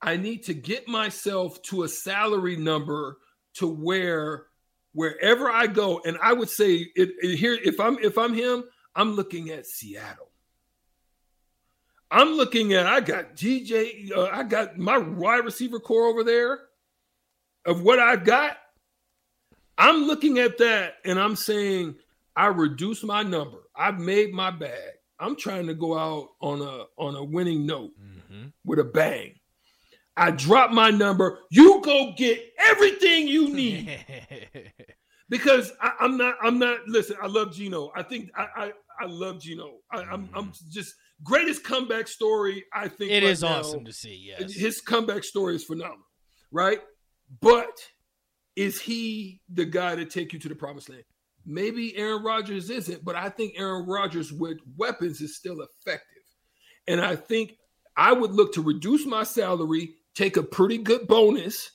I 0.00 0.16
need 0.16 0.44
to 0.44 0.54
get 0.54 0.86
myself 0.86 1.60
to 1.62 1.82
a 1.82 1.88
salary 1.88 2.56
number 2.56 3.18
to 3.54 3.66
where 3.66 4.46
wherever 4.92 5.50
I 5.50 5.66
go, 5.66 6.00
and 6.04 6.16
I 6.22 6.32
would 6.32 6.48
say 6.48 6.86
it, 6.94 7.10
it, 7.20 7.36
here 7.36 7.58
if 7.64 7.80
I'm 7.80 7.98
if 7.98 8.16
I'm 8.16 8.32
him, 8.32 8.64
I'm 8.94 9.14
looking 9.16 9.50
at 9.50 9.66
Seattle. 9.66 10.30
I'm 12.10 12.34
looking 12.34 12.74
at 12.74 12.86
I 12.86 13.00
got 13.00 13.34
DJ, 13.34 14.12
uh, 14.12 14.28
I 14.32 14.44
got 14.44 14.78
my 14.78 14.98
wide 14.98 15.44
receiver 15.44 15.80
corps 15.80 16.06
over 16.06 16.22
there 16.22 16.60
of 17.66 17.82
what 17.82 17.98
I've 17.98 18.24
got. 18.24 18.58
I'm 19.78 20.04
looking 20.04 20.38
at 20.38 20.58
that 20.58 20.94
and 21.04 21.18
I'm 21.18 21.36
saying, 21.36 21.96
I 22.36 22.46
reduced 22.46 23.04
my 23.04 23.22
number. 23.22 23.58
I've 23.76 23.98
made 23.98 24.32
my 24.32 24.50
bag. 24.50 24.92
I'm 25.18 25.36
trying 25.36 25.66
to 25.68 25.74
go 25.74 25.96
out 25.96 26.30
on 26.40 26.60
a 26.60 26.84
on 26.98 27.14
a 27.14 27.24
winning 27.24 27.66
note 27.66 27.92
mm-hmm. 28.00 28.48
with 28.64 28.78
a 28.78 28.84
bang. 28.84 29.34
I 30.16 30.30
drop 30.30 30.70
my 30.70 30.90
number. 30.90 31.40
You 31.50 31.80
go 31.82 32.12
get 32.16 32.40
everything 32.58 33.26
you 33.28 33.52
need. 33.52 33.98
because 35.28 35.72
I, 35.80 35.92
am 36.00 36.16
not, 36.16 36.36
I'm 36.40 36.58
not, 36.58 36.86
listen, 36.86 37.16
I 37.20 37.26
love 37.26 37.52
Geno. 37.52 37.90
I 37.96 38.02
think 38.02 38.30
I 38.36 38.46
I, 38.56 38.72
I 39.00 39.06
love 39.06 39.40
Geno. 39.40 39.78
I, 39.90 40.02
am 40.02 40.08
I'm, 40.10 40.28
I'm 40.34 40.44
mm-hmm. 40.46 40.70
just 40.70 40.94
greatest 41.22 41.64
comeback 41.64 42.08
story. 42.08 42.64
I 42.72 42.88
think 42.88 43.10
it 43.10 43.22
right 43.22 43.24
is 43.24 43.42
now, 43.42 43.58
awesome 43.58 43.84
to 43.84 43.92
see. 43.92 44.34
Yes. 44.38 44.52
His 44.52 44.80
comeback 44.80 45.24
story 45.24 45.56
is 45.56 45.64
phenomenal, 45.64 46.06
right? 46.52 46.80
But 47.40 47.72
is 48.56 48.80
he 48.80 49.40
the 49.52 49.64
guy 49.64 49.96
to 49.96 50.04
take 50.04 50.32
you 50.32 50.38
to 50.38 50.48
the 50.48 50.54
promised 50.54 50.88
land? 50.88 51.04
Maybe 51.46 51.96
Aaron 51.96 52.22
Rodgers 52.22 52.70
isn't, 52.70 53.04
but 53.04 53.16
I 53.16 53.28
think 53.28 53.54
Aaron 53.56 53.86
Rodgers 53.86 54.32
with 54.32 54.58
weapons 54.76 55.20
is 55.20 55.36
still 55.36 55.60
effective. 55.60 56.22
And 56.86 57.00
I 57.00 57.16
think 57.16 57.56
I 57.96 58.12
would 58.12 58.32
look 58.32 58.54
to 58.54 58.62
reduce 58.62 59.04
my 59.04 59.24
salary, 59.24 59.94
take 60.14 60.36
a 60.36 60.42
pretty 60.42 60.78
good 60.78 61.06
bonus, 61.06 61.70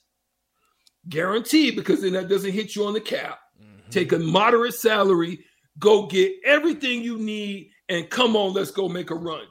guaranteed, 1.08 1.76
because 1.76 2.02
then 2.02 2.14
that 2.14 2.30
doesn't 2.30 2.52
hit 2.52 2.76
you 2.76 2.86
on 2.86 2.94
the 2.94 3.02
cap. 3.02 3.40
Mm-hmm. 3.62 3.90
Take 3.90 4.12
a 4.12 4.20
moderate 4.20 4.74
salary, 4.74 5.46
go 5.78 6.08
get 6.08 6.34
everything 6.44 7.04
you 7.04 7.18
need, 7.18 7.70
and 7.90 8.10
come 8.10 8.36
on, 8.36 8.54
let's 8.54 8.72
go 8.72 8.90
make 8.90 9.12
a 9.12 9.16
run. 9.16 9.46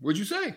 What'd 0.00 0.18
you 0.18 0.24
say? 0.24 0.54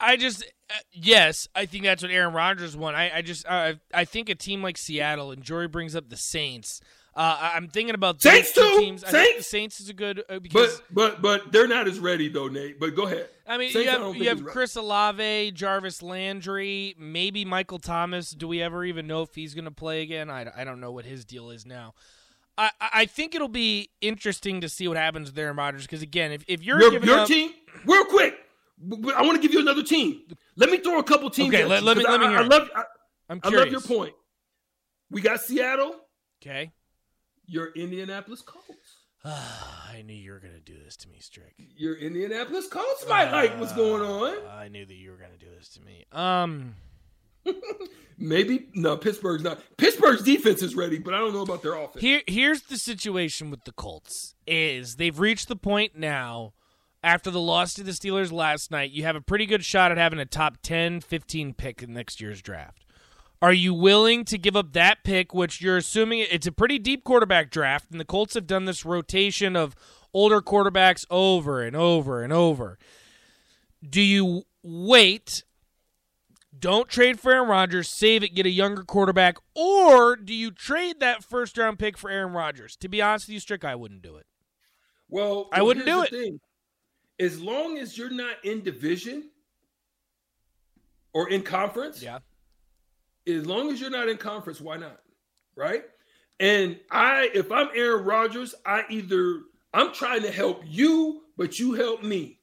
I 0.00 0.16
just 0.16 0.42
uh, 0.70 0.74
yes, 0.92 1.48
I 1.54 1.66
think 1.66 1.84
that's 1.84 2.02
what 2.02 2.10
Aaron 2.10 2.34
Rodgers 2.34 2.76
won. 2.76 2.94
I, 2.94 3.18
I 3.18 3.22
just 3.22 3.46
uh, 3.46 3.74
I 3.92 4.04
think 4.04 4.28
a 4.28 4.34
team 4.34 4.62
like 4.62 4.78
Seattle 4.78 5.30
and 5.30 5.42
Jory 5.42 5.68
brings 5.68 5.94
up 5.94 6.08
the 6.08 6.16
Saints. 6.16 6.80
Uh, 7.16 7.52
I'm 7.54 7.68
thinking 7.68 7.94
about 7.94 8.20
Saints 8.20 8.52
too. 8.52 8.76
Teams. 8.78 9.06
Saints. 9.06 9.46
Saints 9.46 9.80
is 9.80 9.88
a 9.88 9.92
good 9.92 10.24
uh, 10.28 10.40
because 10.40 10.82
but 10.90 11.22
but 11.22 11.22
but 11.22 11.52
they're 11.52 11.68
not 11.68 11.86
as 11.86 12.00
ready 12.00 12.28
though, 12.28 12.48
Nate. 12.48 12.80
But 12.80 12.96
go 12.96 13.06
ahead. 13.06 13.28
I 13.46 13.56
mean, 13.56 13.70
Saints, 13.70 13.92
you 13.92 13.98
have 13.98 14.16
you 14.16 14.28
have 14.28 14.44
Chris 14.44 14.74
Olave, 14.74 15.52
Jarvis 15.52 16.02
Landry, 16.02 16.96
maybe 16.98 17.44
Michael 17.44 17.78
Thomas. 17.78 18.30
Do 18.30 18.48
we 18.48 18.60
ever 18.62 18.84
even 18.84 19.06
know 19.06 19.22
if 19.22 19.34
he's 19.34 19.54
going 19.54 19.66
to 19.66 19.70
play 19.70 20.02
again? 20.02 20.28
I, 20.28 20.50
I 20.56 20.64
don't 20.64 20.80
know 20.80 20.90
what 20.90 21.04
his 21.04 21.24
deal 21.24 21.50
is 21.50 21.64
now. 21.64 21.94
I, 22.56 22.70
I 22.80 23.06
think 23.06 23.34
it'll 23.34 23.48
be 23.48 23.90
interesting 24.00 24.60
to 24.60 24.68
see 24.68 24.86
what 24.86 24.96
happens 24.96 25.28
with 25.28 25.38
Aaron 25.38 25.56
Rodgers 25.56 25.82
because 25.82 26.02
again, 26.02 26.30
if, 26.30 26.44
if 26.46 26.62
you're 26.62 26.80
your, 26.80 27.04
your 27.04 27.18
up, 27.20 27.28
team, 27.28 27.50
real 27.84 28.04
quick, 28.04 28.36
I 28.80 29.22
want 29.22 29.36
to 29.36 29.40
give 29.40 29.52
you 29.52 29.60
another 29.60 29.82
team. 29.82 30.22
Let 30.56 30.70
me 30.70 30.78
throw 30.78 30.98
a 30.98 31.04
couple 31.04 31.30
teams. 31.30 31.54
Okay, 31.54 31.64
let, 31.64 31.82
let, 31.82 31.96
me 31.96 32.04
let 32.04 32.20
me 32.20 32.26
hear. 32.26 32.38
I, 32.38 32.42
I 32.42 32.46
love. 32.46 32.70
I, 32.74 32.84
I'm 33.28 33.40
curious. 33.40 33.60
I 33.60 33.64
love 33.64 33.72
your 33.72 33.80
point. 33.80 34.14
We 35.10 35.20
got 35.20 35.40
Seattle. 35.40 35.96
Okay. 36.42 36.72
Your 37.46 37.72
Indianapolis 37.74 38.42
Colts. 38.42 39.04
I 39.24 40.02
knew 40.04 40.14
you 40.14 40.32
were 40.32 40.40
going 40.40 40.54
to 40.54 40.60
do 40.60 40.74
this 40.84 40.96
to 40.98 41.08
me, 41.08 41.18
Strick. 41.20 41.54
Your 41.76 41.96
Indianapolis 41.96 42.68
Colts 42.68 43.06
might 43.08 43.28
uh, 43.28 43.32
like 43.32 43.58
what's 43.60 43.72
going 43.72 44.02
on. 44.02 44.36
I 44.50 44.68
knew 44.68 44.84
that 44.84 44.94
you 44.94 45.10
were 45.10 45.16
going 45.16 45.32
to 45.32 45.38
do 45.38 45.50
this 45.56 45.68
to 45.70 45.80
me. 45.80 46.04
Um. 46.12 46.74
Maybe 48.18 48.68
no. 48.74 48.96
Pittsburgh's 48.96 49.42
not. 49.42 49.60
Pittsburgh's 49.76 50.22
defense 50.22 50.62
is 50.62 50.74
ready, 50.74 50.98
but 50.98 51.14
I 51.14 51.18
don't 51.18 51.32
know 51.32 51.42
about 51.42 51.62
their 51.62 51.74
offense. 51.74 52.00
Here, 52.00 52.22
here's 52.26 52.62
the 52.62 52.78
situation 52.78 53.50
with 53.50 53.64
the 53.64 53.72
Colts: 53.72 54.34
is 54.46 54.96
they've 54.96 55.18
reached 55.18 55.48
the 55.48 55.56
point 55.56 55.96
now 55.96 56.54
after 57.04 57.30
the 57.30 57.40
loss 57.40 57.74
to 57.74 57.82
the 57.84 57.92
Steelers 57.92 58.32
last 58.32 58.70
night, 58.70 58.90
you 58.90 59.04
have 59.04 59.14
a 59.14 59.20
pretty 59.20 59.46
good 59.46 59.64
shot 59.64 59.92
at 59.92 59.98
having 59.98 60.18
a 60.18 60.24
top 60.24 60.56
10, 60.62 61.02
15 61.02 61.54
pick 61.54 61.82
in 61.82 61.92
next 61.92 62.20
year's 62.20 62.40
draft. 62.40 62.84
Are 63.42 63.52
you 63.52 63.74
willing 63.74 64.24
to 64.24 64.38
give 64.38 64.56
up 64.56 64.72
that 64.72 65.04
pick, 65.04 65.34
which 65.34 65.60
you're 65.60 65.76
assuming 65.76 66.20
it's 66.30 66.46
a 66.46 66.52
pretty 66.52 66.78
deep 66.78 67.04
quarterback 67.04 67.50
draft, 67.50 67.90
and 67.90 68.00
the 68.00 68.04
Colts 68.04 68.34
have 68.34 68.46
done 68.46 68.64
this 68.64 68.86
rotation 68.86 69.54
of 69.54 69.76
older 70.14 70.40
quarterbacks 70.40 71.04
over 71.10 71.62
and 71.62 71.76
over 71.76 72.22
and 72.22 72.32
over? 72.32 72.78
Do 73.86 74.00
you 74.00 74.44
wait, 74.62 75.44
don't 76.58 76.88
trade 76.88 77.20
for 77.20 77.32
Aaron 77.32 77.50
Rodgers, 77.50 77.90
save 77.90 78.22
it, 78.22 78.34
get 78.34 78.46
a 78.46 78.50
younger 78.50 78.82
quarterback, 78.82 79.36
or 79.54 80.16
do 80.16 80.32
you 80.32 80.50
trade 80.50 81.00
that 81.00 81.22
first 81.22 81.58
round 81.58 81.78
pick 81.78 81.98
for 81.98 82.08
Aaron 82.08 82.32
Rodgers? 82.32 82.76
To 82.76 82.88
be 82.88 83.02
honest 83.02 83.26
with 83.26 83.34
you, 83.34 83.40
Strick, 83.40 83.62
I 83.62 83.74
wouldn't 83.74 84.00
do 84.00 84.16
it. 84.16 84.24
Well, 85.10 85.50
I 85.52 85.60
wouldn't 85.60 85.84
do 85.84 86.02
it. 86.02 86.08
Thing 86.08 86.40
as 87.18 87.40
long 87.40 87.78
as 87.78 87.96
you're 87.96 88.10
not 88.10 88.36
in 88.44 88.62
division 88.62 89.30
or 91.12 91.28
in 91.30 91.42
conference, 91.42 92.02
yeah. 92.02 92.18
As 93.26 93.46
long 93.46 93.72
as 93.72 93.80
you're 93.80 93.90
not 93.90 94.08
in 94.08 94.18
conference, 94.18 94.60
why 94.60 94.76
not? 94.76 95.00
Right? 95.56 95.84
And 96.40 96.78
I, 96.90 97.30
if 97.32 97.50
I'm 97.50 97.68
Aaron 97.74 98.04
Rodgers, 98.04 98.54
I 98.66 98.84
either 98.90 99.40
I'm 99.72 99.94
trying 99.94 100.22
to 100.22 100.30
help 100.30 100.62
you, 100.66 101.22
but 101.36 101.58
you 101.58 101.72
help 101.72 102.02
me. 102.02 102.40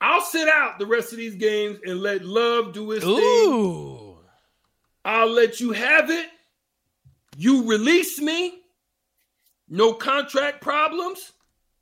I'll 0.00 0.22
sit 0.22 0.48
out 0.48 0.78
the 0.78 0.86
rest 0.86 1.12
of 1.12 1.18
these 1.18 1.34
games 1.34 1.80
and 1.84 2.00
let 2.00 2.24
love 2.24 2.72
do 2.72 2.92
its 2.92 3.04
Ooh. 3.04 3.16
thing. 3.16 4.16
I'll 5.04 5.30
let 5.30 5.60
you 5.60 5.72
have 5.72 6.10
it. 6.10 6.28
You 7.36 7.68
release 7.68 8.20
me. 8.20 8.62
No 9.68 9.92
contract 9.92 10.62
problems 10.62 11.32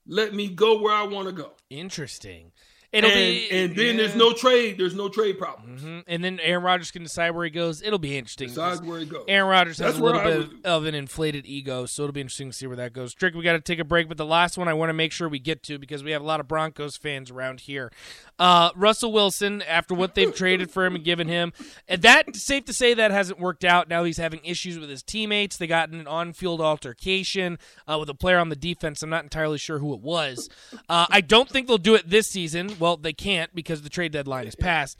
let 0.09 0.35
me 0.35 0.49
go 0.49 0.81
where 0.81 0.95
I 0.95 1.05
want 1.05 1.29
to 1.29 1.33
go. 1.33 1.53
Interesting. 1.71 2.51
It'll 2.91 3.11
and, 3.11 3.19
be, 3.19 3.51
and 3.51 3.77
then 3.77 3.87
yeah. 3.87 4.03
there's 4.03 4.17
no 4.17 4.33
trade. 4.33 4.79
There's 4.79 4.95
no 4.95 5.11
trade 5.11 5.39
problems. 5.39 5.83
Mhm. 5.83 6.05
And 6.07 6.25
then 6.25 6.41
Aaron 6.41 6.65
Rodgers 6.65 6.91
can 6.91 7.03
decide 7.03 7.33
where 7.33 7.45
he 7.45 7.51
goes. 7.51 7.83
It'll 7.83 7.99
be 7.99 8.17
interesting. 8.17 8.49
Decide 8.49 8.83
where 8.83 8.99
he 9.01 9.05
goes. 9.05 9.25
Aaron 9.29 9.51
Rodgers 9.51 9.77
has 9.79 9.99
a 9.99 10.03
little 10.03 10.21
I 10.21 10.25
bit 10.25 10.39
would- 10.39 10.61
of 10.65 10.87
an 10.87 10.95
inflated 10.95 11.45
ego, 11.47 11.85
so 11.85 12.05
it'll 12.05 12.15
be 12.15 12.23
interesting 12.23 12.51
to 12.51 12.57
see 12.57 12.67
where 12.67 12.77
that 12.77 12.95
goes. 12.95 13.13
Trick, 13.13 13.35
we 13.35 13.43
got 13.43 13.53
to 13.53 13.61
take 13.61 13.79
a 13.79 13.85
break, 13.85 14.09
but 14.09 14.17
the 14.17 14.25
last 14.25 14.57
one 14.57 14.69
I 14.69 14.73
want 14.73 14.89
to 14.89 14.95
make 14.95 15.13
sure 15.13 15.29
we 15.29 15.39
get 15.39 15.63
to 15.65 15.79
because 15.79 16.03
we 16.03 16.13
have 16.13 16.23
a 16.23 16.25
lot 16.25 16.41
of 16.41 16.49
Broncos 16.49 16.97
fans 16.97 17.31
around 17.31 17.61
here. 17.61 17.93
Uh, 18.39 18.71
Russell 18.75 19.13
Wilson, 19.13 19.61
after 19.63 19.95
what 19.95 20.15
they've 20.15 20.35
traded 20.35 20.71
for 20.71 20.87
him 20.87 20.95
and 20.95 21.05
given 21.05 21.29
him, 21.29 21.53
and 21.89 22.01
that 22.01 22.37
safe 22.37 22.65
to 22.65 22.73
say 22.73 22.95
that 22.95 23.11
hasn't 23.11 23.39
worked 23.39 23.65
out. 23.65 23.89
Now 23.91 24.05
he's 24.05 24.17
having 24.17 24.41
issues 24.45 24.79
with 24.79 24.89
his 24.89 25.03
teammates. 25.03 25.59
They 25.59 25.67
got 25.67 25.91
in 25.93 26.01
an 26.01 26.07
on-field 26.07 26.63
altercation 26.63 27.59
uh, 27.87 27.99
with 28.01 28.09
a 28.09 28.15
player 28.15 28.39
on 28.39 28.49
the 28.49 28.57
defense. 28.57 29.03
I'm 29.03 29.11
not 29.11 29.25
entirely 29.25 29.59
sure 29.59 29.79
who 29.79 29.93
it 29.93 30.01
was. 30.01 30.49
Uh, 30.89 31.07
I 31.11 31.21
don't 31.21 31.51
think 31.51 31.67
they'll 31.67 31.77
do 31.79 31.95
it 31.95 32.09
this 32.09 32.29
season. 32.29 32.77
Well, 32.79 32.97
they 32.97 33.13
can't 33.13 33.55
because 33.55 33.83
the 33.83 33.89
trade 33.89 34.13
deadline 34.13 34.47
is 34.47 34.55
passed. 34.55 34.99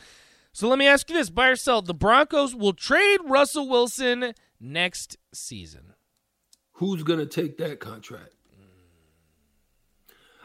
So 0.53 0.69
let 0.69 0.79
me 0.79 0.87
ask 0.87 1.09
you 1.09 1.17
this: 1.17 1.31
Buy 1.31 1.49
or 1.49 1.57
sell? 1.57 1.83
The 1.83 1.95
Broncos 1.95 2.55
will 2.55 2.73
trade 2.73 3.21
Russell 3.25 3.69
Wilson 3.69 4.33
next 4.61 5.17
season. 5.33 5.95
Who's 6.73 7.03
gonna 7.03 7.27
take 7.27 7.59
that 7.59 7.81
contract? 7.81 8.35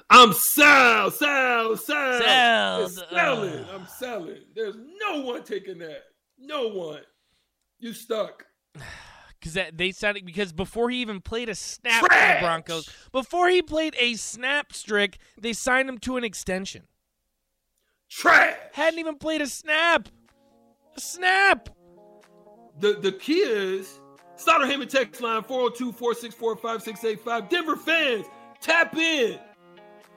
I'm 0.09 0.33
sell, 0.33 1.09
sell, 1.09 1.75
sell, 1.75 2.21
Sell. 2.21 2.89
Selling. 2.89 3.53
Uh. 3.53 3.67
I'm 3.73 3.87
selling. 3.97 4.41
There's 4.53 4.75
no 5.01 5.21
one 5.21 5.43
taking 5.43 5.79
that. 5.79 6.03
No 6.37 6.67
one. 6.67 7.01
You 7.79 7.93
stuck. 7.93 8.45
Because 9.39 9.71
they 9.73 9.91
sounded 9.91 10.25
because 10.25 10.53
before 10.53 10.89
he 10.89 11.01
even 11.01 11.19
played 11.19 11.49
a 11.49 11.55
snap 11.55 11.99
for 11.99 12.07
the 12.07 12.37
Broncos, 12.39 12.89
before 13.11 13.49
he 13.49 13.61
played 13.61 13.93
a 13.99 14.13
snap 14.13 14.71
strick, 14.71 15.17
they 15.37 15.51
signed 15.51 15.89
him 15.89 15.97
to 15.97 16.15
an 16.15 16.23
extension. 16.23 16.83
Trash. 18.15 18.55
Hadn't 18.73 18.99
even 18.99 19.15
played 19.15 19.41
a 19.41 19.47
snap. 19.47 20.07
A 20.95 21.01
snap. 21.01 21.69
The 22.79 22.93
the 22.93 23.11
key 23.11 23.39
is 23.39 23.99
Sartor 24.35 24.67
Hamann 24.67 24.87
text 24.87 25.21
line 25.21 25.41
402-464-5685. 25.43 27.49
Denver 27.49 27.75
fans, 27.75 28.25
tap 28.61 28.95
in. 28.95 29.39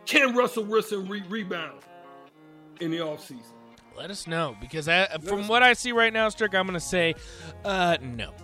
Can 0.04 0.34
Russell 0.34 0.64
Wilson 0.64 1.08
re- 1.08 1.24
rebound 1.28 1.80
in 2.80 2.90
the 2.90 2.98
offseason? 2.98 3.52
Let 3.96 4.10
us 4.10 4.26
know 4.26 4.54
because 4.60 4.88
I, 4.88 5.06
from 5.24 5.48
what 5.48 5.62
I 5.62 5.72
see 5.72 5.92
right 5.92 6.12
now, 6.12 6.28
Strick, 6.28 6.54
I'm 6.54 6.66
going 6.66 6.74
to 6.74 6.80
say 6.80 7.14
uh, 7.64 7.96
no. 8.02 8.34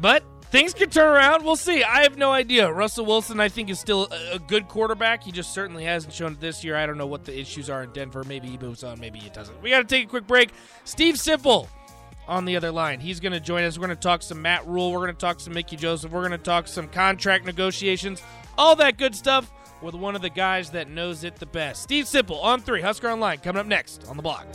But 0.00 0.22
things 0.50 0.74
could 0.74 0.92
turn 0.92 1.08
around. 1.14 1.44
We'll 1.44 1.56
see. 1.56 1.82
I 1.82 2.02
have 2.02 2.16
no 2.16 2.32
idea. 2.32 2.70
Russell 2.72 3.06
Wilson, 3.06 3.40
I 3.40 3.48
think, 3.48 3.70
is 3.70 3.78
still 3.78 4.08
a, 4.32 4.38
good 4.38 4.68
quarterback. 4.68 5.22
He 5.22 5.32
just 5.32 5.52
certainly 5.52 5.84
hasn't 5.84 6.14
shown 6.14 6.32
it 6.32 6.40
this 6.40 6.64
year. 6.64 6.76
I 6.76 6.86
don't 6.86 6.98
know 6.98 7.06
what 7.06 7.24
the 7.24 7.38
issues 7.38 7.68
are 7.68 7.82
in 7.82 7.92
Denver. 7.92 8.24
Maybe 8.24 8.48
he 8.48 8.58
moves 8.58 8.84
on. 8.84 8.98
Maybe 9.00 9.18
he 9.18 9.30
doesn't. 9.30 9.60
We 9.62 9.70
got 9.70 9.80
to 9.80 9.84
take 9.84 10.06
a 10.06 10.08
quick 10.08 10.26
break. 10.26 10.50
Steve 10.84 11.16
Sipple 11.16 11.68
on 12.26 12.44
the 12.44 12.56
other 12.56 12.70
line. 12.70 13.00
He's 13.00 13.20
going 13.20 13.32
to 13.32 13.40
join 13.40 13.64
us. 13.64 13.78
We're 13.78 13.86
going 13.86 13.96
to 13.96 14.02
talk 14.02 14.22
some 14.22 14.42
Matt 14.42 14.66
Rhule. 14.66 14.92
We're 14.92 14.98
going 14.98 15.14
to 15.14 15.20
talk 15.20 15.40
some 15.40 15.54
Mickey 15.54 15.76
Joseph. 15.76 16.12
We're 16.12 16.26
going 16.26 16.32
to 16.32 16.38
talk 16.38 16.68
some 16.68 16.88
contract 16.88 17.44
negotiations. 17.44 18.22
All 18.56 18.76
that 18.76 18.98
good 18.98 19.14
stuff 19.14 19.50
with 19.80 19.94
one 19.94 20.16
of 20.16 20.22
the 20.22 20.30
guys 20.30 20.70
that 20.70 20.90
knows 20.90 21.24
it 21.24 21.36
the 21.36 21.46
best. 21.46 21.82
Steve 21.82 22.04
Sipple 22.04 22.42
on 22.42 22.60
three. 22.60 22.82
Husker 22.82 23.08
Online 23.08 23.38
coming 23.38 23.60
up 23.60 23.66
next 23.66 24.06
on 24.08 24.16
the 24.16 24.22
block. 24.22 24.46